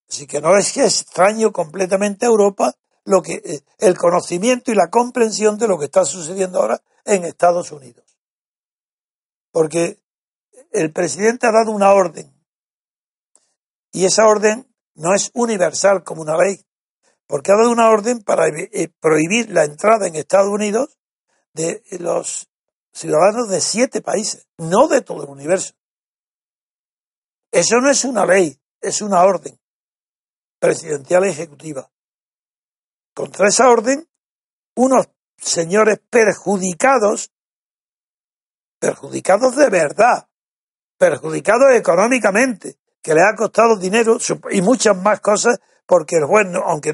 [0.10, 2.74] Así que no es que extraño completamente a Europa
[3.05, 7.24] lo que eh, el conocimiento y la comprensión de lo que está sucediendo ahora en
[7.24, 8.07] Estados Unidos.
[9.58, 9.97] Porque
[10.72, 12.32] el presidente ha dado una orden
[13.91, 16.64] y esa orden no es universal como una ley,
[17.26, 20.99] porque ha dado una orden para eh, prohibir la entrada en Estados Unidos
[21.53, 22.47] de los
[22.93, 25.74] ciudadanos de siete países, no de todo el universo.
[27.51, 29.60] Eso no es una ley, es una orden
[30.60, 31.91] presidencial ejecutiva.
[33.16, 34.08] Contra esa orden,
[34.76, 37.32] unos señores perjudicados,
[38.80, 40.28] perjudicados de verdad,
[40.97, 44.17] perjudicados económicamente, que les ha costado dinero
[44.51, 46.93] y muchas más cosas, porque el juez, aunque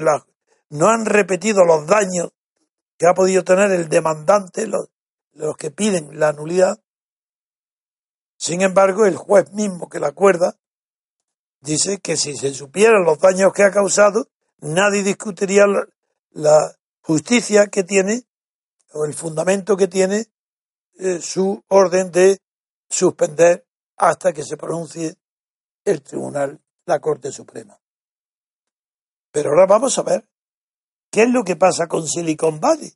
[0.70, 2.32] no han repetido los daños
[2.96, 4.88] que ha podido tener el demandante, los,
[5.56, 6.80] que piden la nulidad,
[8.36, 10.56] sin embargo, el juez mismo que la acuerda
[11.60, 14.28] dice que si se supieran los daños que ha causado,
[14.58, 15.64] nadie discutiría
[16.30, 18.22] la, justicia que tiene
[18.92, 20.26] o el fundamento que tiene
[20.98, 22.38] eh, su orden de
[22.88, 23.66] suspender
[23.96, 25.16] hasta que se pronuncie
[25.84, 27.78] el tribunal, la Corte Suprema.
[29.30, 30.28] Pero ahora vamos a ver
[31.10, 32.92] qué es lo que pasa con Silicon Valley.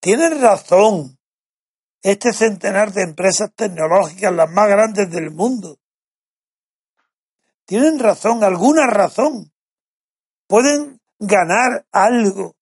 [0.00, 1.18] Tienen razón
[2.02, 5.78] este centenar de empresas tecnológicas, las más grandes del mundo.
[7.64, 9.52] Tienen razón, alguna razón.
[10.46, 12.57] Pueden ganar algo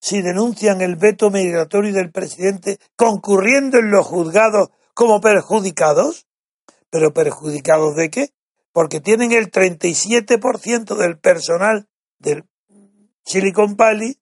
[0.00, 6.26] si denuncian el veto migratorio del presidente concurriendo en los juzgados como perjudicados.
[6.90, 8.30] ¿Pero perjudicados de qué?
[8.72, 11.88] Porque tienen el 37% del personal
[12.18, 12.44] del
[13.24, 14.16] Silicon Valley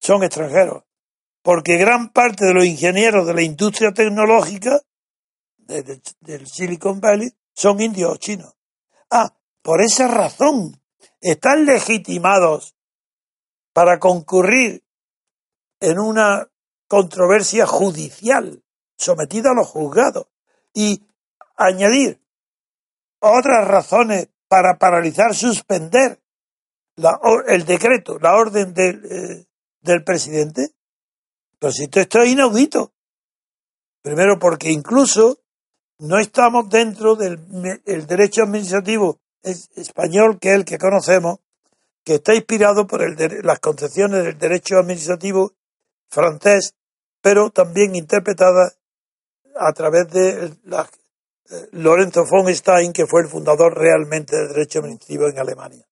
[0.00, 0.86] son extranjeros
[1.46, 4.80] porque gran parte de los ingenieros de la industria tecnológica
[5.58, 8.56] del Silicon Valley son indios o chinos.
[9.12, 9.32] Ah,
[9.62, 10.82] por esa razón
[11.20, 12.74] están legitimados
[13.72, 14.82] para concurrir
[15.80, 16.48] en una
[16.88, 18.62] controversia judicial
[18.96, 20.26] sometida a los juzgados
[20.72, 21.02] y
[21.56, 22.20] añadir
[23.20, 26.20] otras razones para paralizar, suspender
[27.46, 29.46] el decreto, la orden del, eh,
[29.80, 30.70] del presidente,
[31.58, 32.92] pero si esto es inaudito.
[34.02, 35.40] Primero porque incluso
[35.98, 41.38] no estamos dentro del derecho administrativo español, que es el que conocemos,
[42.04, 43.02] que está inspirado por
[43.44, 45.55] las concepciones del derecho administrativo
[46.16, 46.74] francés,
[47.20, 48.72] pero también interpretada
[49.54, 50.88] a través de la,
[51.50, 55.86] eh, Lorenzo von Stein, que fue el fundador realmente del derecho administrativo en Alemania.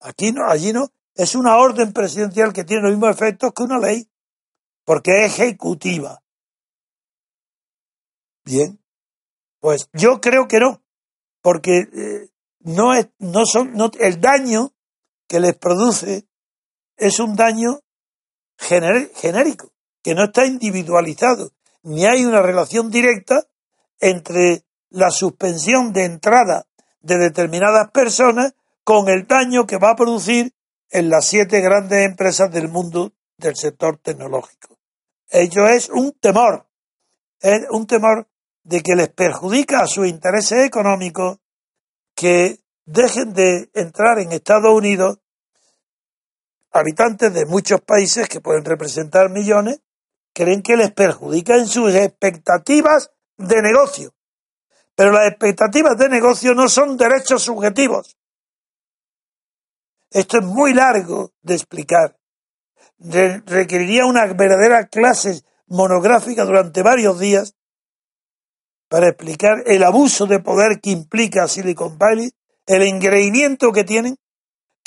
[0.00, 3.78] Aquí no, allí no, es una orden presidencial que tiene los mismos efectos que una
[3.78, 4.08] ley
[4.84, 6.22] porque es ejecutiva.
[8.44, 8.78] Bien,
[9.60, 10.80] pues yo creo que no,
[11.42, 12.30] porque eh,
[12.60, 14.72] no es, no son, no, el daño
[15.26, 16.28] que les produce
[16.96, 17.80] es un daño
[18.58, 21.52] genérico, que no está individualizado,
[21.82, 23.44] ni hay una relación directa
[24.00, 26.66] entre la suspensión de entrada
[27.00, 28.54] de determinadas personas
[28.84, 30.54] con el daño que va a producir
[30.90, 34.78] en las siete grandes empresas del mundo del sector tecnológico.
[35.30, 36.66] Ello es un temor,
[37.40, 38.28] es un temor
[38.62, 41.38] de que les perjudica a sus intereses económicos
[42.14, 45.18] que dejen de entrar en Estados Unidos
[46.70, 49.80] habitantes de muchos países que pueden representar millones,
[50.32, 54.14] creen que les perjudica en sus expectativas de negocio.
[54.94, 58.16] Pero las expectativas de negocio no son derechos subjetivos.
[60.10, 62.16] Esto es muy largo de explicar.
[62.98, 67.54] requeriría una verdadera clase monográfica durante varios días
[68.88, 72.32] para explicar el abuso de poder que implica Silicon Valley,
[72.66, 74.16] el engreimiento que tienen,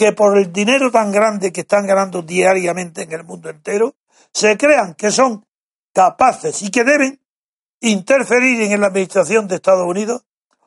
[0.01, 3.93] que por el dinero tan grande que están ganando diariamente en el mundo entero,
[4.33, 5.45] se crean que son
[5.93, 7.21] capaces y que deben
[7.81, 10.23] interferir en la administración de Estados Unidos,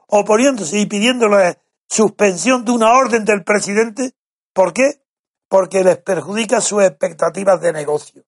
[0.07, 1.59] oponiéndose y pidiendo la
[1.89, 4.13] suspensión de una orden del presidente.
[4.53, 5.03] ¿Por qué?
[5.49, 8.23] Porque les perjudica sus expectativas de negocio.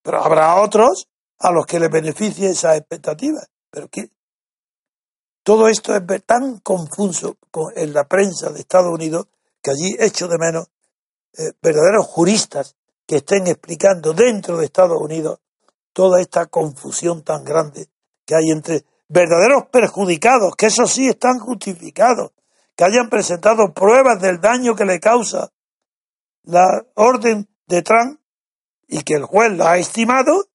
[0.00, 1.08] Pero habrá otros
[1.40, 3.48] a los que les beneficie esas expectativas.
[3.68, 4.10] Pero que
[5.42, 7.36] todo esto es tan confuso
[7.74, 9.26] en la prensa de Estados Unidos
[9.64, 10.68] que allí echo de menos
[11.38, 15.40] eh, verdaderos juristas que estén explicando dentro de Estados Unidos
[15.94, 17.88] toda esta confusión tan grande
[18.26, 22.32] que hay entre verdaderos perjudicados, que eso sí están justificados,
[22.76, 25.50] que hayan presentado pruebas del daño que le causa
[26.42, 28.20] la orden de Trump
[28.86, 30.46] y que el juez la ha estimado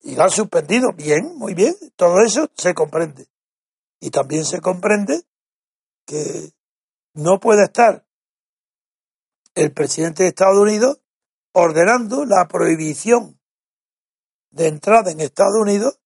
[0.00, 0.92] y la ha suspendido.
[0.92, 3.28] Bien, muy bien, todo eso se comprende.
[4.00, 5.22] Y también se comprende
[6.04, 6.50] que
[7.12, 8.04] no puede estar
[9.54, 10.98] el presidente de Estados Unidos
[11.52, 13.38] ordenando la prohibición
[14.50, 16.00] de entrada en Estados Unidos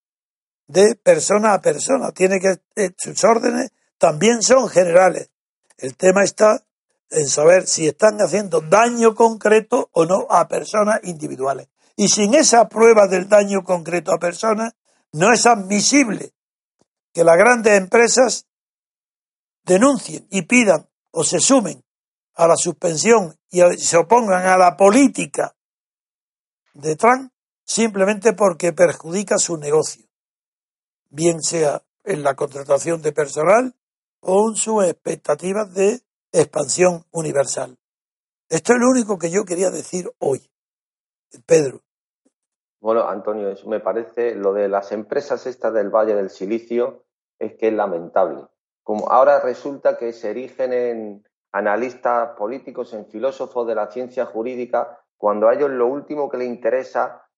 [0.66, 2.12] de persona a persona.
[2.12, 5.30] Tiene que eh, sus órdenes también son generales.
[5.78, 6.64] El tema está
[7.10, 11.68] en saber si están haciendo daño concreto o no a personas individuales.
[11.96, 14.74] Y sin esa prueba del daño concreto a personas,
[15.12, 16.32] no es admisible
[17.12, 18.46] que las grandes empresas
[19.64, 21.82] denuncien y pidan o se sumen
[22.38, 25.56] a la suspensión y se opongan a la política
[26.72, 27.32] de Trump
[27.64, 30.06] simplemente porque perjudica su negocio,
[31.10, 33.74] bien sea en la contratación de personal
[34.20, 37.76] o en sus expectativas de expansión universal.
[38.48, 40.48] Esto es lo único que yo quería decir hoy.
[41.44, 41.82] Pedro.
[42.80, 47.04] Bueno, Antonio, eso me parece, lo de las empresas estas del Valle del Silicio
[47.40, 48.46] es que es lamentable.
[48.84, 55.00] Como ahora resulta que se erigen en, analistas políticos, en filósofos de la ciencia jurídica,
[55.16, 57.28] cuando a ellos lo último que les interesa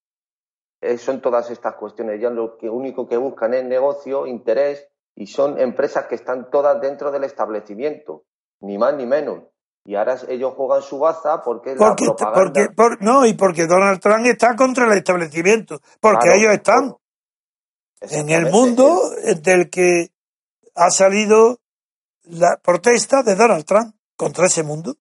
[0.97, 2.17] son todas estas cuestiones.
[2.17, 6.81] Ellos lo que único que buscan es negocio, interés, y son empresas que están todas
[6.81, 8.23] dentro del establecimiento,
[8.61, 9.43] ni más ni menos.
[9.83, 12.97] Y ahora ellos juegan su baza porque, porque la propaganda...
[12.99, 16.95] no, y porque Donald Trump está contra el establecimiento, porque ellos están
[18.01, 19.01] en el mundo
[19.41, 20.11] del que
[20.75, 21.59] ha salido
[22.23, 24.97] la protesta de Donald Trump contra ese mundo.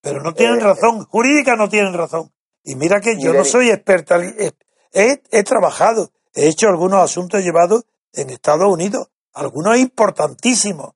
[0.00, 2.32] Pero no tienen eh, razón, jurídica no tienen razón.
[2.62, 4.52] Y mira que yo no soy experta, he,
[4.92, 10.94] he trabajado, he hecho algunos asuntos llevados en Estados Unidos, algunos importantísimos.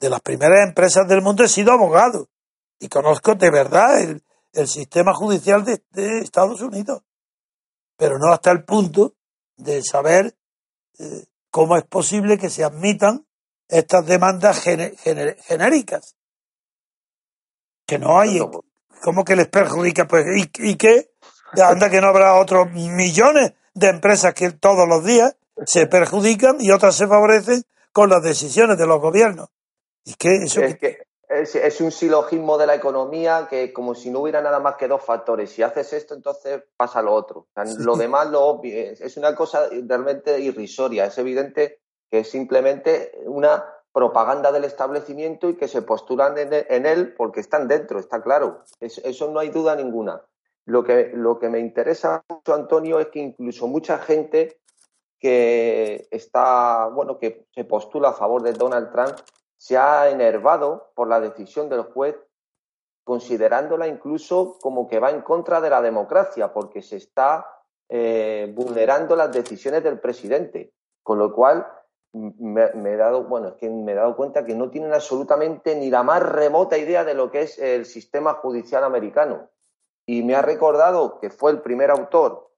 [0.00, 2.30] De las primeras empresas del mundo he sido abogado
[2.78, 4.22] y conozco de verdad el,
[4.66, 5.82] sistema judicial de,
[6.20, 7.02] Estados Unidos,
[7.96, 9.14] pero no hasta el punto
[9.56, 10.36] de saber
[10.98, 13.26] eh, cómo es posible que se admitan
[13.68, 16.17] estas demandas genéricas
[17.88, 18.38] que no hay.
[19.02, 20.06] ¿Cómo que les perjudica?
[20.06, 21.10] Pues, ¿y, y qué?
[21.60, 25.34] Anda que no habrá otros millones de empresas que todos los días
[25.64, 29.48] se perjudican y otras se favorecen con las decisiones de los gobiernos.
[30.04, 30.36] ¿Y qué?
[30.36, 30.98] Eso es, que
[31.30, 35.02] es, un silogismo de la economía que como si no hubiera nada más que dos
[35.02, 35.50] factores.
[35.50, 37.46] Si haces esto, entonces pasa lo otro.
[37.78, 38.74] Lo demás lo obvio.
[38.76, 41.06] Es una cosa realmente irrisoria.
[41.06, 41.80] Es evidente
[42.10, 47.68] que es simplemente una propaganda del establecimiento y que se postulan en él porque están
[47.68, 48.64] dentro, está claro.
[48.80, 50.22] Eso no hay duda ninguna.
[50.64, 54.60] Lo que, lo que me interesa mucho, Antonio, es que incluso mucha gente
[55.18, 59.16] que está, bueno, que se postula a favor de Donald Trump,
[59.56, 62.16] se ha enervado por la decisión del juez,
[63.02, 67.46] considerándola incluso como que va en contra de la democracia, porque se está
[67.88, 70.74] eh, vulnerando las decisiones del presidente.
[71.02, 71.66] Con lo cual,
[72.12, 75.90] me, he dado, bueno, es que me he dado cuenta que no tienen absolutamente ni
[75.90, 79.48] la más remota idea de lo que es el sistema judicial americano.
[80.06, 82.48] Y me ha recordado que fue el primer autor,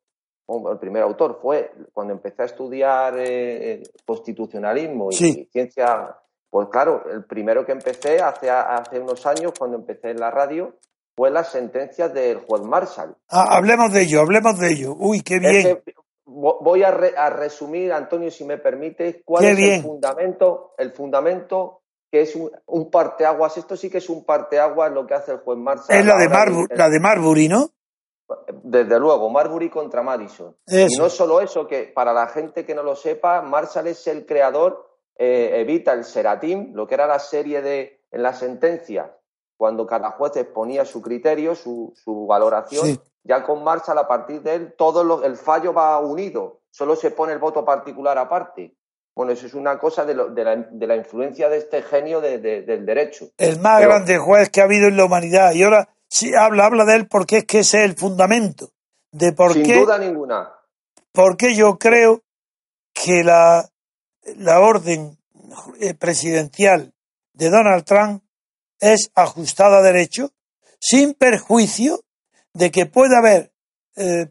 [0.70, 6.16] el primer autor fue cuando empecé a estudiar eh, constitucionalismo y, ciencia
[6.48, 10.76] Pues claro, el primero que empecé hace, hace unos años, cuando empecé en la radio,
[11.16, 13.16] fue las sentencias del juez Marshall.
[13.28, 14.96] Ah, hablemos de ello, hablemos de ello.
[14.98, 15.82] Uy, qué bien.
[16.30, 16.90] Voy a,
[17.30, 22.90] resumir, Antonio, si me permite, cuál es el fundamento, el fundamento que es un, un,
[22.90, 23.56] parteaguas.
[23.56, 25.96] Esto sí que es un parteaguas lo que hace el juez Marshall.
[25.96, 27.70] Es la de, la de Marbury, ¿no?
[28.62, 30.56] Desde luego, Marbury contra Madison.
[30.66, 34.24] Y no solo eso, que para la gente que no lo sepa, Marshall es el
[34.24, 39.16] creador, eh, evita el Seratim, lo que era la serie de, en la sentencia,
[39.56, 41.92] cuando cada juez exponía su criterio, su,
[42.28, 47.10] valoración, ya con Marshall, a partir de él, todo el fallo va unido, solo se
[47.10, 48.74] pone el voto particular aparte.
[49.14, 53.26] Bueno, eso es una cosa de, la, influencia de este genio del derecho.
[53.36, 55.52] El más grande juez que ha habido en la humanidad.
[55.52, 58.72] Y ahora Sí, habla, habla de él porque es que ese es el fundamento
[59.12, 59.80] de por Sin qué.
[59.80, 60.52] duda ninguna.
[61.12, 62.22] Porque yo creo
[62.92, 63.68] que la,
[64.36, 65.16] la orden
[65.80, 66.92] eh, presidencial
[67.32, 68.24] de Donald Trump
[68.80, 70.32] es ajustada a derecho,
[70.80, 72.00] sin perjuicio
[72.52, 73.52] de que pueda haber
[73.96, 74.30] eh,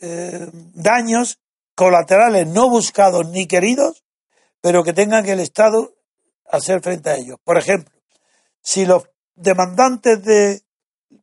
[0.00, 1.40] eh, daños
[1.74, 4.04] colaterales no buscados ni queridos,
[4.60, 5.94] pero que tengan que el Estado
[6.50, 7.38] hacer frente a ellos.
[7.44, 7.94] Por ejemplo,
[8.62, 10.62] si los demandantes de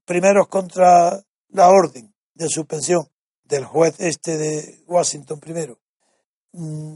[0.06, 3.08] primeros contra la orden de suspensión
[3.44, 5.80] del juez este de Washington primero,
[6.54, 6.96] mm,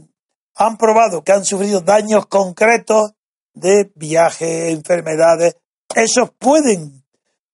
[0.56, 3.12] han probado que han sufrido daños concretos
[3.54, 5.56] de viajes, enfermedades.
[5.94, 7.04] Esos pueden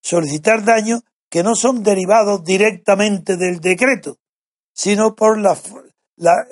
[0.01, 1.03] solicitar daños
[1.37, 4.17] que no son derivados directamente del decreto,
[4.73, 5.55] sino por la,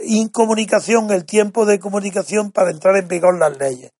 [0.02, 3.92] incomunicación, el tiempo de comunicación para entrar en vigor las leyes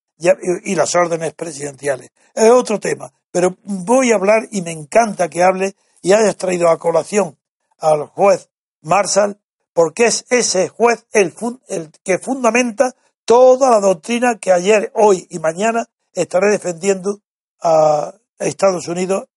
[0.63, 2.11] y las órdenes presidenciales.
[2.35, 6.69] Es otro tema, pero voy a hablar y me encanta que hable y hayas traído
[6.69, 7.39] a colación
[7.79, 8.51] al juez
[8.83, 9.41] Marshall,
[9.73, 11.33] porque es ese juez el,
[11.69, 17.23] el que fundamenta toda la doctrina que ayer, hoy y mañana estaré defendiendo
[17.63, 19.29] a Estados Unidos,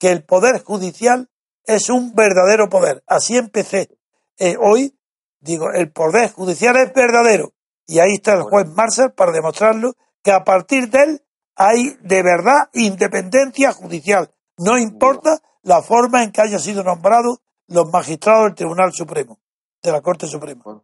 [0.00, 1.30] que el poder judicial
[1.64, 3.04] es un verdadero poder.
[3.06, 3.90] Así empecé.
[4.38, 4.98] Eh, hoy
[5.40, 7.52] digo, el poder judicial es verdadero.
[7.86, 11.22] Y ahí está el juez Marshall para demostrarlo que a partir de él
[11.54, 14.32] hay de verdad independencia judicial.
[14.56, 19.38] No importa la forma en que haya sido nombrado los magistrados del Tribunal Supremo,
[19.82, 20.82] de la Corte Suprema.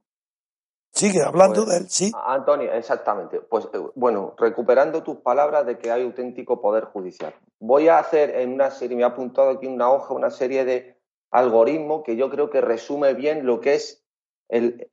[0.96, 2.12] Sigue hablando pues, de él, sí.
[2.24, 3.40] Antonio, exactamente.
[3.40, 7.34] Pues eh, bueno, recuperando tus palabras de que hay auténtico poder judicial.
[7.60, 10.96] Voy a hacer en una serie, me ha apuntado aquí una hoja, una serie de
[11.30, 14.06] algoritmos que yo creo que resume bien lo que es
[14.48, 14.88] el,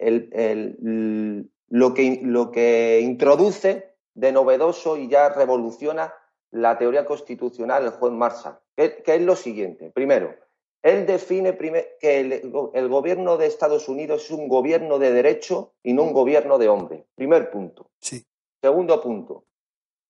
[1.70, 6.14] lo, que, lo que introduce de novedoso y ya revoluciona
[6.52, 9.90] la teoría constitucional el juez Marshall, que, es lo siguiente.
[9.92, 10.36] Primero,
[10.84, 16.04] él define que el, gobierno de Estados Unidos es un gobierno de derecho y no
[16.04, 17.08] un gobierno de hombre.
[17.16, 17.90] Primer punto.
[18.00, 18.26] Sí.
[18.62, 19.46] Segundo punto.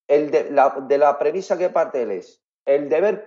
[0.08, 3.24] El de, la, premisa que parte él es, el deber,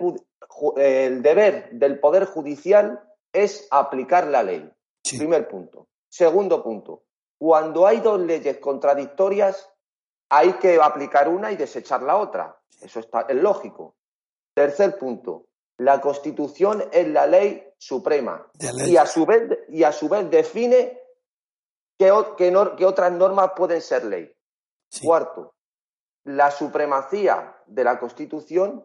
[0.76, 3.00] el deber del Poder Judicial
[3.32, 4.68] es aplicar la ley.
[5.16, 5.86] Primer punto.
[6.08, 7.04] Segundo punto.
[7.38, 9.70] Cuando hay dos leyes contradictorias,
[10.28, 12.58] hay que aplicar una y desechar la otra.
[12.80, 13.94] Eso está, es lógico.
[14.52, 15.45] Tercer punto.
[15.78, 18.50] La Constitución es la ley suprema
[18.86, 20.98] y a su vez, y a su vez define
[21.98, 24.32] qué, otras normas pueden ser ley.
[25.02, 25.54] Cuarto,
[26.24, 28.84] la supremacía de la Constitución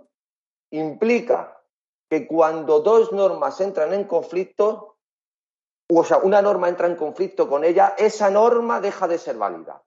[0.71, 1.61] implica
[2.09, 4.97] que cuando dos normas entran en conflicto,
[5.89, 9.81] o sea, una norma entra en conflicto con ella, esa norma deja de ser válida.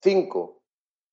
[0.00, 0.61] Cinco,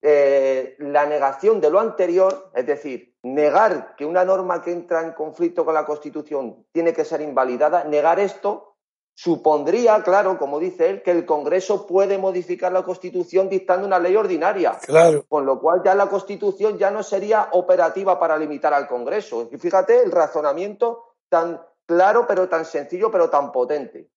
[0.01, 5.11] eh, la negación de lo anterior, es decir, negar que una norma que entra en
[5.11, 8.77] conflicto con la Constitución tiene que ser invalidada, negar esto
[9.13, 14.15] supondría, claro, como dice él, que el Congreso puede modificar la Constitución dictando una ley
[14.15, 14.77] ordinaria.
[14.85, 15.25] Claro.
[15.27, 19.49] Con lo cual ya la Constitución ya no sería operativa para limitar al Congreso.
[19.51, 24.09] Y fíjate el razonamiento tan claro, pero tan sencillo, pero tan potente.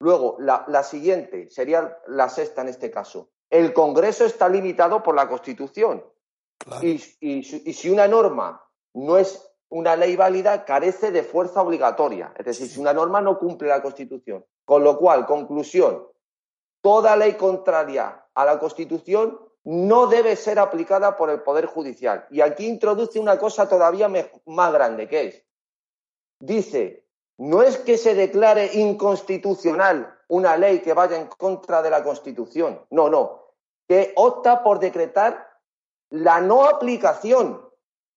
[0.00, 5.28] Luego, la siguiente sería la sexta en este caso el Congreso está limitado por la
[5.28, 6.04] Constitución.
[6.82, 8.62] Y, si una norma
[8.94, 12.32] no es una ley válida, carece de fuerza obligatoria.
[12.36, 14.44] Es decir, si una norma no cumple la Constitución.
[14.64, 16.06] Con lo cual, conclusión,
[16.82, 22.26] toda ley contraria a la Constitución no debe ser aplicada por el Poder Judicial.
[22.30, 24.10] Y aquí introduce una cosa todavía
[24.46, 25.44] más grande, que es,
[26.40, 32.02] dice, no es que se declare inconstitucional una ley que vaya en contra de la
[32.02, 32.84] Constitución.
[32.90, 33.54] No, no.
[33.88, 35.48] Que opta por decretar
[36.10, 37.66] la no aplicación.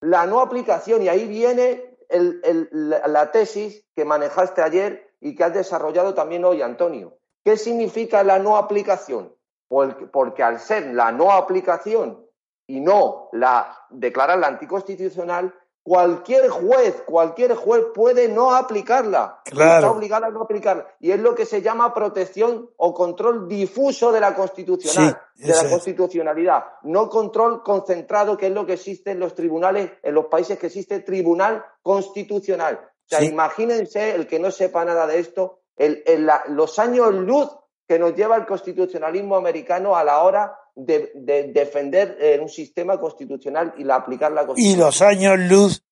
[0.01, 1.01] La no aplicación.
[1.01, 7.17] Y ahí viene la tesis que manejaste ayer y que has desarrollado también hoy, Antonio.
[7.43, 9.33] ¿Qué significa la no aplicación?
[9.67, 12.27] Porque, porque al ser la no aplicación
[12.67, 19.41] y no la declararla anticonstitucional, cualquier juez, cualquier juez puede no aplicarla.
[19.45, 19.75] Claro.
[19.87, 20.87] Está obligada a no aplicarla.
[20.99, 25.53] Y es lo que se llama protección o control difuso de la constitucional, Sí, de
[25.53, 25.69] la es.
[25.71, 30.59] constitucionalidad, no control concentrado, que es lo que existe en los tribunales, en los países
[30.59, 32.79] que existe tribunal constitucional.
[32.83, 33.25] O sea, Sí.
[33.27, 37.49] imagínense el que no sepa nada de esto, el- el- la- los años luz
[37.87, 42.99] que nos lleva el constitucionalismo americano a la hora de, de defender eh, un sistema
[42.99, 44.79] constitucional y la aplicar la y constitución.
[44.79, 45.83] los años luz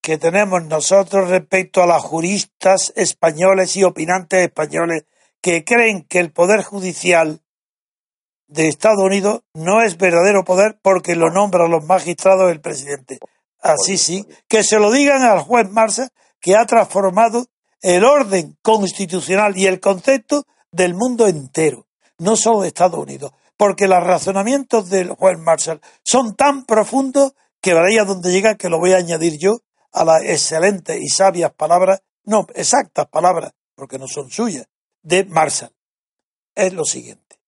[0.00, 5.04] que tenemos nosotros respecto a las juristas españoles y opinantes españoles
[5.40, 7.40] que creen que el poder judicial
[8.46, 13.18] de Estados Unidos no es verdadero poder porque lo nombran los magistrados el presidente.
[13.60, 16.08] Así sí, que se lo digan al juez Marsa
[16.40, 17.46] que ha transformado
[17.82, 21.86] el orden constitucional y el concepto del mundo entero,
[22.18, 27.74] no solo de Estados Unidos, porque los razonamientos del juez Marshall son tan profundos que
[27.74, 29.58] veréis a donde llega que lo voy a añadir yo
[29.92, 34.68] a las excelentes y sabias palabras, no, exactas palabras, porque no son suyas,
[35.02, 35.74] de Marshall.
[36.54, 37.40] Es lo siguiente.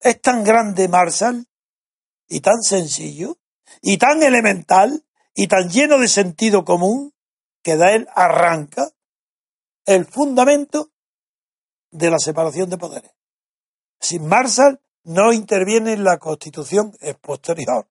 [0.00, 1.48] Es tan grande Marshall
[2.28, 3.38] y tan sencillo
[3.82, 5.04] y tan elemental
[5.34, 7.12] y tan lleno de sentido común
[7.62, 8.88] que de él arranca
[9.84, 10.92] el fundamento
[11.90, 13.10] de la separación de poderes.
[13.98, 17.88] Sin Marshall no interviene en la Constitución, es posterior.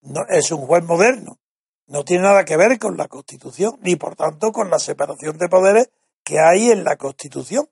[0.00, 1.38] No, es un juez moderno.
[1.86, 5.48] No tiene nada que ver con la Constitución, ni por tanto con la separación de
[5.48, 5.90] poderes
[6.24, 7.68] que hay en la Constitución.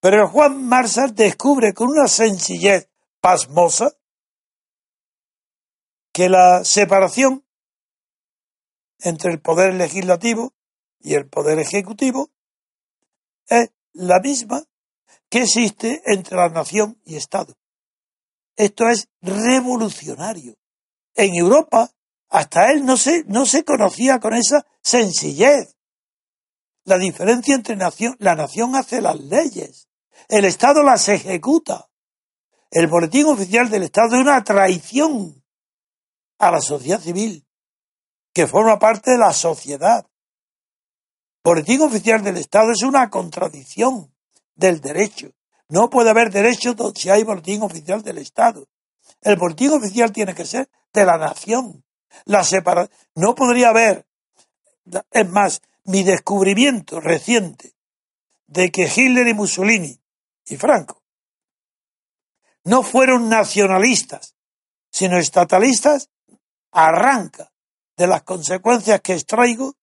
[0.00, 2.88] Pero el juez Marshall descubre con una sencillez
[3.20, 3.92] pasmosa
[6.12, 7.44] que la separación
[9.00, 10.54] entre el poder legislativo
[11.00, 12.30] y el poder ejecutivo
[13.48, 14.64] es la misma
[15.30, 17.54] que existe entre la nación y Estado.
[18.56, 20.54] Esto es revolucionario.
[21.14, 21.90] En Europa,
[22.28, 25.76] hasta él no se, no se conocía con esa sencillez.
[26.84, 29.88] La diferencia entre nación, la nación hace las leyes,
[30.28, 31.88] el Estado las ejecuta.
[32.70, 35.42] El boletín oficial del Estado es una traición
[36.38, 37.46] a la sociedad civil,
[38.32, 40.06] que forma parte de la sociedad.
[41.42, 44.15] Boletín oficial del Estado es una contradicción
[44.56, 45.30] del derecho.
[45.68, 48.66] No puede haber derecho si hay boletín oficial del Estado.
[49.20, 51.84] El boletín oficial tiene que ser de la nación.
[52.24, 54.06] La separa no podría haber,
[55.10, 57.74] es más, mi descubrimiento reciente
[58.46, 60.00] de que Hitler y Mussolini
[60.46, 61.02] y Franco
[62.64, 64.34] no fueron nacionalistas,
[64.90, 66.10] sino estatalistas,
[66.72, 67.52] arranca
[67.96, 69.76] de las consecuencias que extraigo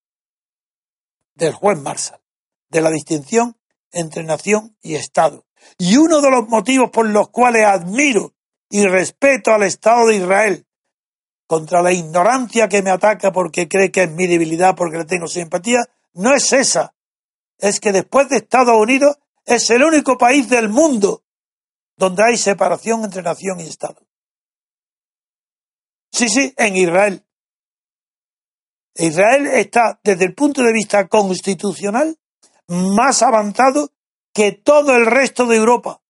[1.36, 2.22] del juez Marshall,
[2.70, 3.58] de la distinción
[3.94, 5.46] entre nación y Estado.
[5.78, 8.34] Y uno de los motivos por los cuales admiro
[8.70, 10.68] y respeto al Estado de Israel
[11.48, 15.28] contra la ignorancia que me ataca porque cree que es mi debilidad, porque le tengo
[15.28, 15.82] simpatía,
[16.14, 16.94] no es esa.
[17.60, 21.24] Es que después de Estados Unidos es el único país del mundo
[21.96, 24.02] donde hay separación entre nación y Estado.
[26.12, 27.26] Sí, sí, en Israel.
[28.96, 32.18] Israel está, desde el punto de vista constitucional,
[32.68, 33.92] más avanzado
[34.34, 36.02] que todo el resto de Europa,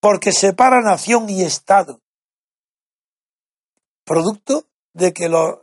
[0.00, 2.00] porque separa nación y Estado,
[4.04, 5.58] producto de que los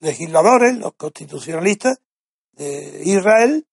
[0.00, 2.00] legisladores, los constitucionalistas
[2.52, 3.66] de Israel,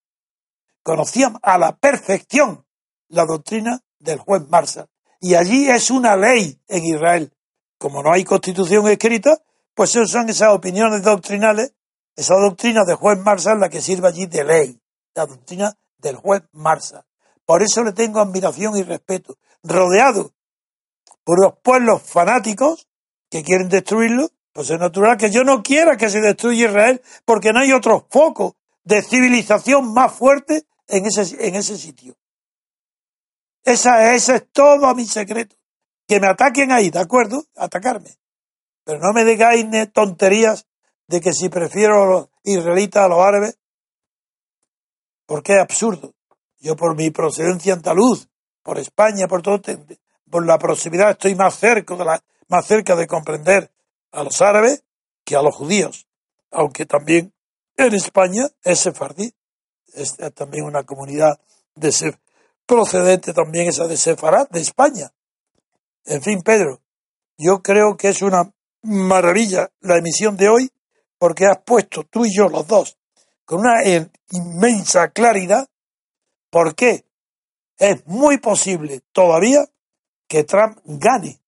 [0.82, 2.64] conocían a la perfección
[3.08, 4.88] la doctrina del juez Marshall.
[5.20, 7.32] Y allí es una ley en Israel.
[7.78, 9.42] Como no hay constitución escrita,
[9.74, 11.74] pues son esas opiniones doctrinales,
[12.16, 14.80] esa doctrina de juez Marshall la que sirve allí de ley,
[15.14, 17.04] la doctrina del juez Marshall.
[17.44, 19.36] Por eso le tengo admiración y respeto.
[19.62, 20.32] Rodeado
[21.24, 22.88] por los pueblos fanáticos
[23.30, 27.52] que quieren destruirlo, pues es natural que yo no quiera que se destruya Israel, porque
[27.52, 32.16] no hay otro foco de civilización más fuerte en ese, en ese sitio.
[33.64, 35.56] Esa, ese es todo mi secreto.
[36.06, 37.44] Que me ataquen ahí, ¿de acuerdo?
[37.56, 38.18] Atacarme.
[38.84, 40.66] Pero no me digáis tonterías
[41.12, 43.58] de que si prefiero a los israelitas a los árabes,
[45.26, 46.14] porque es absurdo.
[46.58, 48.28] Yo por mi procedencia andaluz,
[48.62, 49.60] por España, por todo,
[50.30, 53.70] por la proximidad estoy más cerca de la, más cerca de comprender
[54.10, 54.84] a los árabes
[55.22, 56.06] que a los judíos.
[56.50, 57.34] Aunque también
[57.76, 59.34] en España es sefardí,
[59.92, 61.38] es también una comunidad
[61.74, 62.16] de sef,
[62.64, 65.12] procedente también esa de Sefarad, de España.
[66.06, 66.80] En fin, Pedro,
[67.36, 68.50] yo creo que es una
[68.80, 70.72] maravilla la emisión de hoy
[71.22, 72.98] porque has puesto tú y yo los dos
[73.44, 73.84] con una
[74.32, 75.68] inmensa claridad
[76.50, 77.04] por qué
[77.78, 79.64] es muy posible todavía
[80.26, 81.40] que Trump gane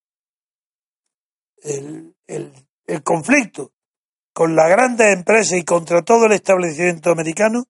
[1.64, 3.72] el, el conflicto
[4.32, 7.64] con las grandes empresas y contra todo el establecimiento americano,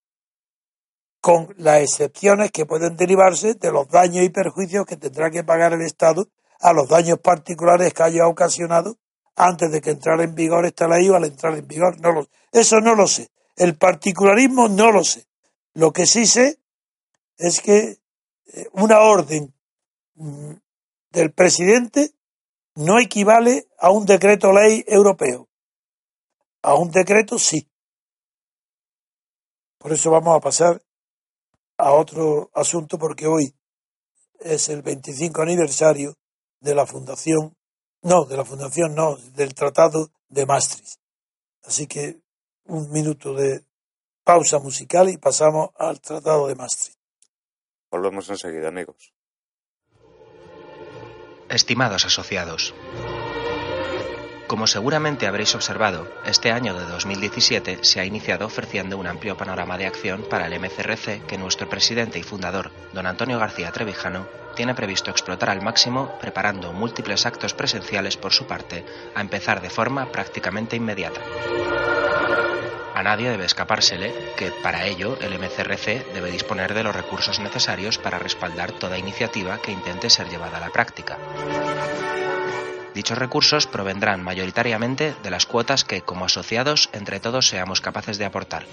[1.23, 5.73] con las excepciones que pueden derivarse de los daños y perjuicios que tendrá que pagar
[5.73, 6.29] el Estado
[6.61, 8.99] a los daños particulares que haya ocasionado
[9.37, 12.01] antes de que entrara en vigor esta ley o al entrar en vigor.
[12.01, 13.31] No lo, eso no lo sé.
[13.57, 15.27] El particularismo no lo sé.
[15.75, 16.59] Lo que sí sé
[17.37, 17.99] es que
[18.47, 19.55] eh, una orden
[20.15, 20.53] mm,
[21.11, 22.11] del presidente
[22.77, 25.49] no equivale a un decreto ley europeo.
[26.63, 27.69] A un decreto sí.
[29.79, 30.83] Por eso vamos a pasar
[31.77, 33.55] a otro asunto porque hoy
[34.41, 36.17] es el 25 aniversario
[36.61, 37.57] de la fundación,
[38.05, 41.01] no, de la fundación no, del Tratado de Maastricht.
[41.65, 42.21] Así que
[42.67, 43.65] un minuto de
[44.23, 46.99] pausa musical y pasamos al Tratado de Maastricht.
[47.91, 49.13] Volvemos enseguida, amigos.
[51.49, 52.75] Estimados asociados,
[54.55, 59.77] como seguramente habréis observado, este año de 2017 se ha iniciado ofreciendo un amplio panorama
[59.77, 64.77] de acción para el MCRC que nuestro presidente y fundador, don Antonio García Trevijano, tiene
[64.77, 68.87] previsto explotar al máximo preparando múltiples actos presenciales por su parte,
[69.17, 71.21] a empezar de forma prácticamente inmediata.
[72.95, 77.99] A nadie debe escapársele que, para ello, el MCRC debe disponer de los recursos necesarios
[77.99, 81.19] para respaldar toda iniciativa que intente ser llevada a la práctica.
[82.95, 88.25] Dichos recursos provendrán mayoritariamente de las cuotas que, como asociados, entre todos seamos capaces de
[88.25, 88.67] aportar.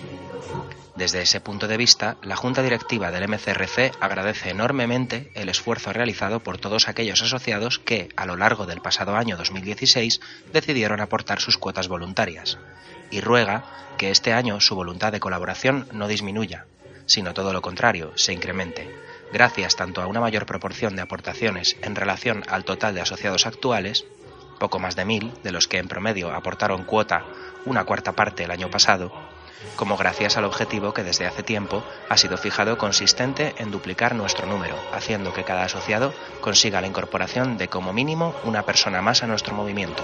[0.95, 6.41] Desde ese punto de vista, la Junta Directiva del MCRC agradece enormemente el esfuerzo realizado
[6.41, 10.19] por todos aquellos asociados que, a lo largo del pasado año 2016,
[10.53, 12.59] decidieron aportar sus cuotas voluntarias,
[13.09, 13.63] y ruega
[13.97, 16.67] que este año su voluntad de colaboración no disminuya,
[17.07, 18.87] sino todo lo contrario, se incremente,
[19.31, 24.05] gracias tanto a una mayor proporción de aportaciones en relación al total de asociados actuales,
[24.59, 27.25] poco más de mil, de los que en promedio aportaron cuota
[27.65, 29.11] una cuarta parte el año pasado,
[29.75, 34.47] como gracias al objetivo que desde hace tiempo ha sido fijado consistente en duplicar nuestro
[34.47, 39.27] número, haciendo que cada asociado consiga la incorporación de como mínimo una persona más a
[39.27, 40.03] nuestro movimiento.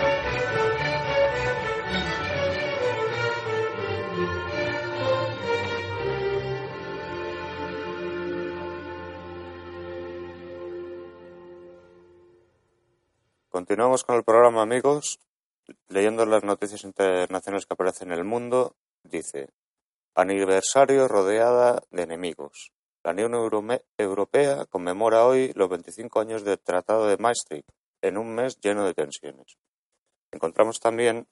[13.51, 15.19] Continuamos con el programa, amigos.
[15.89, 19.49] Leyendo las noticias internacionales que aparecen en el mundo, dice:
[20.15, 22.71] Aniversario rodeada de enemigos.
[23.03, 23.33] La Unión
[23.97, 27.67] Europea conmemora hoy los 25 años del Tratado de Maastricht,
[28.01, 29.57] en un mes lleno de tensiones.
[30.31, 31.27] Encontramos también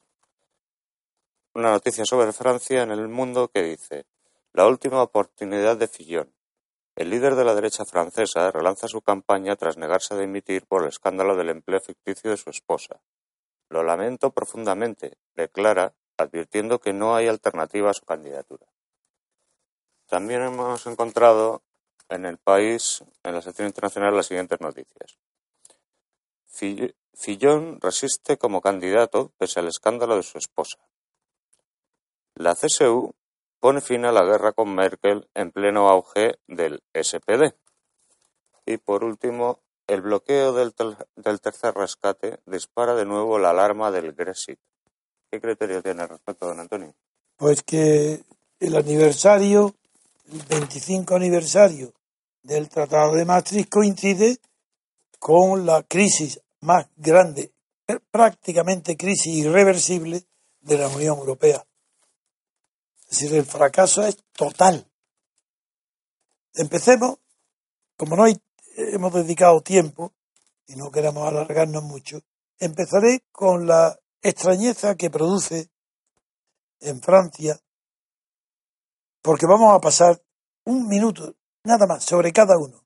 [1.54, 4.04] una noticia sobre Francia en el mundo que dice:
[4.52, 6.30] La última oportunidad de Fillon.
[6.96, 10.88] El líder de la derecha francesa relanza su campaña tras negarse a dimitir por el
[10.88, 13.00] escándalo del empleo ficticio de su esposa.
[13.68, 18.66] Lo lamento profundamente, declara, advirtiendo que no hay alternativa a su candidatura.
[20.06, 21.62] También hemos encontrado
[22.08, 25.18] en el país, en la sección internacional, las siguientes noticias.
[27.14, 30.78] Fillon resiste como candidato pese al escándalo de su esposa.
[32.34, 33.14] La CSU
[33.60, 37.54] pone fin a la guerra con Merkel en pleno auge del SPD.
[38.66, 40.72] Y por último, el bloqueo del,
[41.40, 44.58] tercer rescate dispara de nuevo la alarma del Brexit.
[45.30, 46.94] ¿Qué criterio tiene al respecto, don Antonio?
[47.36, 48.22] Pues que
[48.58, 49.74] el aniversario,
[50.32, 51.92] el 25 aniversario
[52.42, 54.38] del Tratado de Maastricht coincide
[55.18, 57.52] con la crisis más grande,
[58.10, 60.22] prácticamente crisis irreversible
[60.60, 61.64] de la Unión Europea.
[63.10, 64.88] Es decir, el fracaso es total.
[66.54, 67.18] Empecemos,
[67.96, 68.24] como no
[68.76, 70.12] hemos dedicado tiempo
[70.68, 72.20] y no queremos alargarnos mucho,
[72.58, 75.70] empezaré con la extrañeza que produce
[76.78, 77.60] en Francia,
[79.22, 80.22] porque vamos a pasar
[80.64, 81.34] un minuto
[81.64, 82.84] nada más sobre cada uno.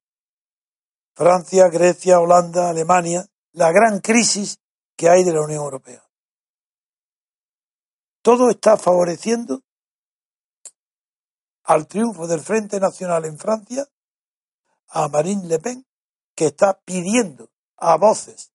[1.14, 4.58] Francia, Grecia, Holanda, Alemania, la gran crisis
[4.96, 6.02] que hay de la Unión Europea.
[8.22, 9.62] Todo está favoreciendo
[11.64, 13.88] al triunfo del Frente Nacional en Francia,
[14.88, 15.86] a Marine Le Pen,
[16.34, 18.52] que está pidiendo a voces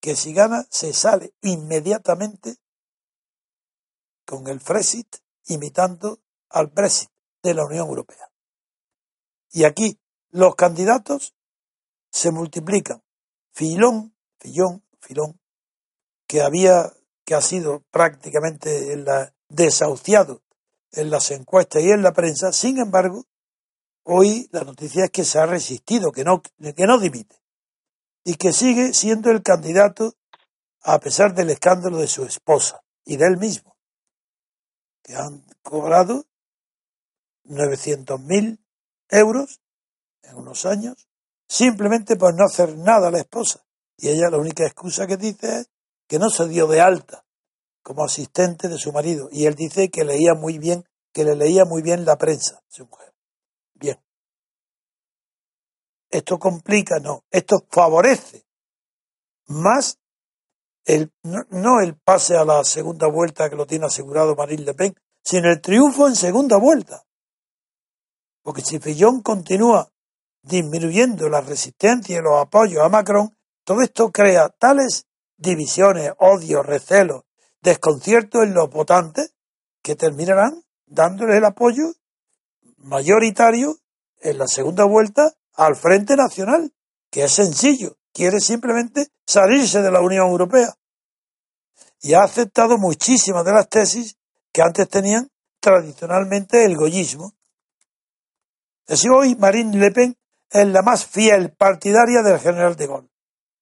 [0.00, 2.56] que si gana se sale inmediatamente
[4.24, 7.10] con el Frexit imitando al Brexit
[7.42, 8.30] de la Unión Europea.
[9.50, 9.98] Y aquí
[10.30, 11.34] los candidatos
[12.10, 13.02] se multiplican.
[13.52, 15.40] Filón, Fillón, Filón,
[16.26, 16.92] que había,
[17.24, 19.04] que ha sido prácticamente
[19.48, 20.42] desahuciado
[20.92, 23.26] en las encuestas y en la prensa, sin embargo,
[24.04, 27.36] hoy la noticia es que se ha resistido, que no, que no dimite
[28.24, 30.14] y que sigue siendo el candidato
[30.82, 33.76] a pesar del escándalo de su esposa y de él mismo,
[35.02, 36.26] que han cobrado
[37.44, 38.58] 900.000
[39.08, 39.60] euros
[40.22, 41.08] en unos años
[41.48, 43.64] simplemente por no hacer nada a la esposa.
[43.96, 45.70] Y ella la única excusa que dice es
[46.06, 47.24] que no se dio de alta
[47.82, 49.28] como asistente de su marido.
[49.30, 52.86] Y él dice que leía muy bien, que le leía muy bien la prensa, su
[52.86, 53.14] mujer.
[53.74, 54.00] Bien.
[56.10, 57.24] Esto complica, no.
[57.30, 58.44] Esto favorece
[59.46, 59.98] más
[60.84, 64.94] el, no, el pase a la segunda vuelta que lo tiene asegurado Marine Le Pen,
[65.22, 67.04] sino el triunfo en segunda vuelta.
[68.42, 69.92] Porque si Fillon continúa
[70.42, 75.06] disminuyendo la resistencia y los apoyos a Macron, todo esto crea tales
[75.36, 77.24] divisiones, odios, recelos,
[77.62, 79.34] desconciertos en los votantes
[79.82, 81.92] que terminarán dándoles el apoyo
[82.78, 83.76] mayoritario
[84.20, 86.72] en la segunda vuelta al Frente Nacional,
[87.10, 90.74] que es sencillo, quiere simplemente salirse de la Unión Europea.
[92.00, 94.16] Y ha aceptado muchísimas de las tesis
[94.52, 95.30] que antes tenían
[95.60, 97.34] tradicionalmente el goyismo.
[98.88, 100.16] Así hoy Marine Le Pen
[100.50, 103.10] es la más fiel partidaria del general de Gaulle,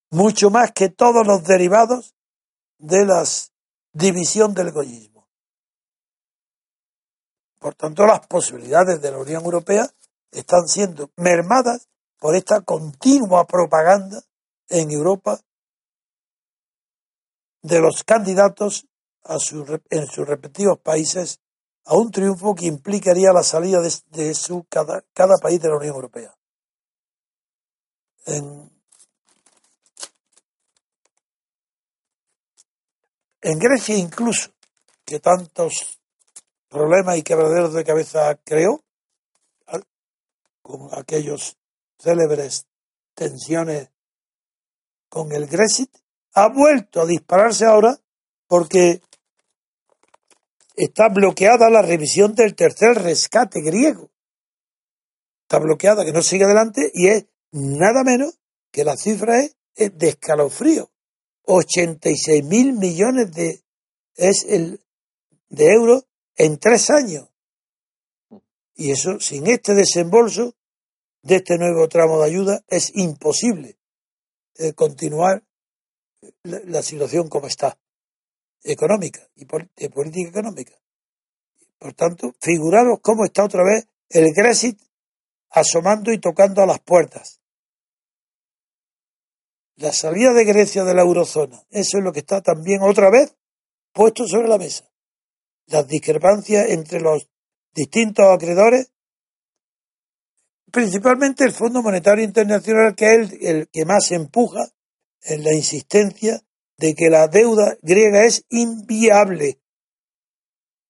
[0.09, 2.15] mucho más que todos los derivados
[2.79, 3.23] de la
[3.91, 5.27] división del goyismo.
[7.59, 9.89] Por tanto, las posibilidades de la Unión Europea
[10.31, 14.21] están siendo mermadas por esta continua propaganda
[14.69, 15.39] en Europa
[17.61, 18.87] de los candidatos
[19.23, 19.37] a
[19.89, 21.39] en sus respectivos países
[21.85, 25.95] a un triunfo que implicaría la salida de, su, cada, cada país de la Unión
[25.95, 26.33] Europea.
[28.25, 28.78] En,
[33.41, 34.51] en Grecia incluso,
[35.05, 35.99] que tantos
[36.67, 38.83] problemas y quebraderos de cabeza creó,
[40.61, 41.57] con aquellos
[41.97, 42.67] célebres
[43.15, 43.89] tensiones
[45.09, 45.89] con el Grexit,
[46.33, 47.99] ha vuelto a dispararse ahora
[48.47, 49.01] porque
[50.75, 54.11] está bloqueada la revisión del tercer rescate griego.
[55.41, 58.39] Está bloqueada, que no sigue adelante, y es nada menos
[58.71, 60.91] que la cifra es, de escalofrío.
[61.51, 63.63] 86 mil millones de,
[64.15, 64.81] es el,
[65.49, 67.27] de euros en tres años.
[68.75, 70.55] Y eso, sin este desembolso
[71.23, 73.77] de este nuevo tramo de ayuda, es imposible
[74.57, 75.43] eh, continuar
[76.43, 77.77] la, situación como está,
[78.63, 80.73] económica y de política económica.
[81.79, 84.79] Por tanto, figuraros cómo está otra vez el Grexit
[85.49, 87.38] asomando y tocando a las puertas.
[89.79, 93.33] La salida de Grecia de la eurozona, eso es lo que está también otra vez
[93.93, 94.91] puesto sobre la mesa.
[95.67, 97.29] Las discrepancias entre los
[97.73, 98.91] distintos acreedores,
[100.69, 104.69] principalmente el Fondo Monetario Internacional, que es el, el que más empuja
[105.21, 106.43] en la insistencia
[106.75, 109.61] de que la deuda griega es inviable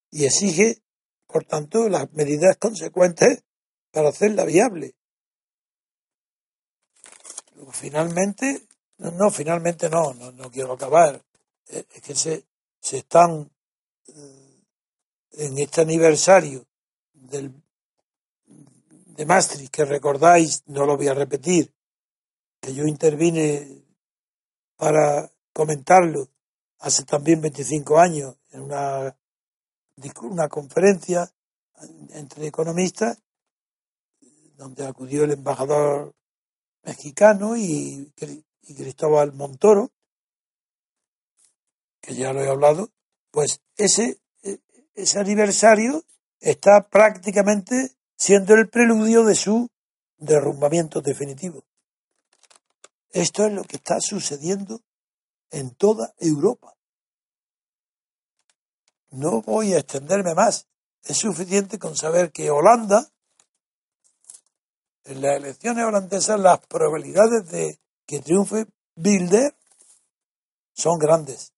[0.09, 0.81] y exige,
[1.27, 3.43] por tanto, las medidas consecuentes
[3.91, 4.95] para hacerla viable.
[7.71, 8.67] finalmente,
[8.99, 11.21] no, finalmente no, no, quiero acabar.
[11.65, 12.45] Es que se,
[12.79, 13.49] se están
[14.07, 14.63] eh,
[15.31, 16.65] en este aniversario
[17.13, 17.53] del,
[18.45, 21.73] de Maastricht, que recordáis, no lo voy a repetir,
[22.59, 23.83] que yo intervine
[24.75, 26.29] para comentarlo
[26.79, 29.17] hace también 25 años en una,
[30.23, 31.31] una conferencia
[32.11, 33.21] entre economistas
[34.57, 36.13] donde acudió el embajador
[36.83, 38.11] mexicano y,
[38.75, 39.91] Cristóbal Montoro,
[42.01, 42.89] que ya lo he hablado,
[43.31, 44.19] pues ese,
[44.95, 46.03] ese aniversario
[46.39, 49.69] está prácticamente siendo el preludio de su
[50.17, 51.63] derrumbamiento definitivo.
[53.11, 54.81] Esto es lo que está sucediendo
[55.51, 56.75] en toda Europa.
[59.11, 60.67] No voy a extenderme más.
[61.03, 63.09] Es suficiente con saber que Holanda,
[65.05, 67.79] en las elecciones holandesas, las probabilidades de
[68.09, 68.65] que triunfe
[68.95, 69.55] Bilder
[70.73, 71.53] son grandes.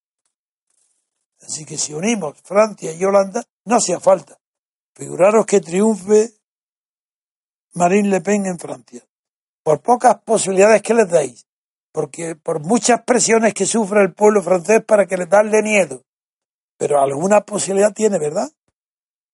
[1.39, 4.37] Así que si unimos Francia y Holanda, no hacía falta.
[4.93, 6.33] Figuraros que triunfe
[7.75, 9.01] Marine Le Pen en Francia
[9.63, 11.47] por pocas posibilidades que les dais,
[11.93, 16.03] porque por muchas presiones que sufre el pueblo francés para que les darle miedo,
[16.77, 18.51] pero alguna posibilidad tiene, ¿verdad?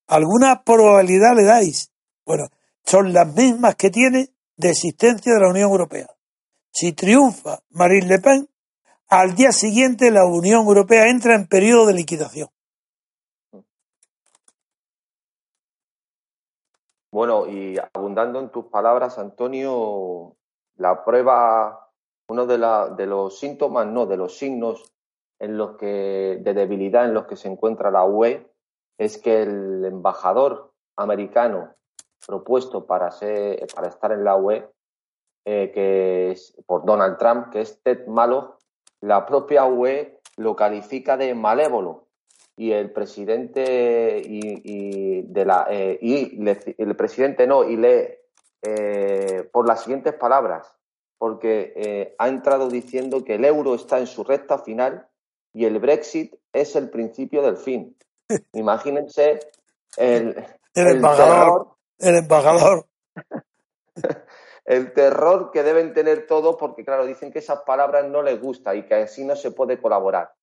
[0.06, 1.92] ¿Alguna probabilidad le dais?
[2.28, 2.50] Bueno,
[2.86, 6.08] son las mismas que tiene de existencia de la Unión Europea.
[6.72, 8.50] Si triunfa Marine Le Pen,
[9.10, 12.50] al día siguiente la Unión Europea entra en periodo de liquidación.
[17.12, 20.36] Bueno, y abundando en tus palabras, Antonio,
[20.76, 21.90] la prueba,
[22.30, 24.94] uno de, la, de los síntomas, no, de los signos
[25.40, 28.46] en los que, de debilidad en los que se encuentra la UE
[28.98, 31.76] es que el embajador americano
[32.26, 34.70] propuesto para, ser, para estar en la UE,
[35.50, 38.58] eh, que es por Donald Trump, que es Ted Malo,
[39.00, 42.10] la propia UE lo califica de malévolo
[42.58, 46.46] y el presidente y, de la eh, y
[46.78, 48.10] el presidente no y lee
[48.62, 50.70] eh, por las siguientes palabras
[51.18, 55.08] porque ha entrado diciendo que el euro está en su recta final
[55.54, 57.96] y el Brexit es el principio del fin.
[58.52, 59.40] Imagínense
[59.96, 60.46] el,
[60.76, 61.70] el, embajador.
[62.00, 62.86] el embajador.
[64.68, 68.76] El terror que deben tener todos, porque claro, dicen que esas palabras no les gusta
[68.76, 70.34] y que así no se puede colaborar.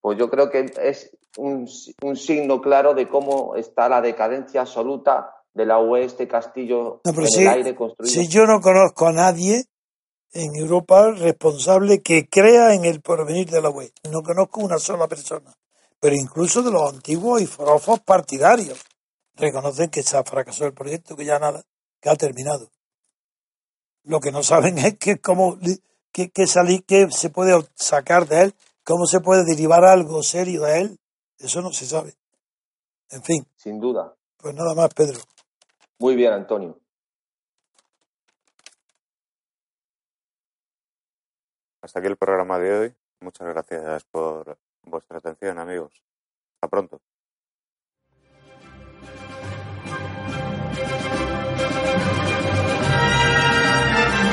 [0.00, 5.66] Pues yo creo que es un, signo claro de cómo está la decadencia absoluta de
[5.66, 8.10] la UE, este castillo en el aire construido.
[8.10, 9.64] Si yo no conozco a nadie
[10.32, 15.06] en Europa responsable que crea en el porvenir de la UE, no conozco una sola
[15.06, 15.52] persona
[16.00, 18.80] pero incluso de los antiguos y forofos partidarios
[19.34, 21.62] reconocen que se ha fracasado el proyecto, que ya nada,
[22.00, 22.70] que ha terminado.
[24.04, 25.58] Lo que no saben es que cómo
[26.12, 28.54] que, que salir, que se puede sacar de él,
[28.84, 30.98] cómo se puede derivar algo serio de él,
[31.38, 32.14] eso no se sabe.
[33.10, 33.46] En fin.
[33.56, 34.14] Sin duda.
[34.36, 35.20] Pues nada más, Pedro.
[35.98, 36.78] Muy bien, Antonio.
[41.82, 42.94] Hasta aquí el programa de hoy.
[43.20, 45.92] Muchas gracias por vuestra atención, amigos.
[46.54, 47.00] Hasta pronto.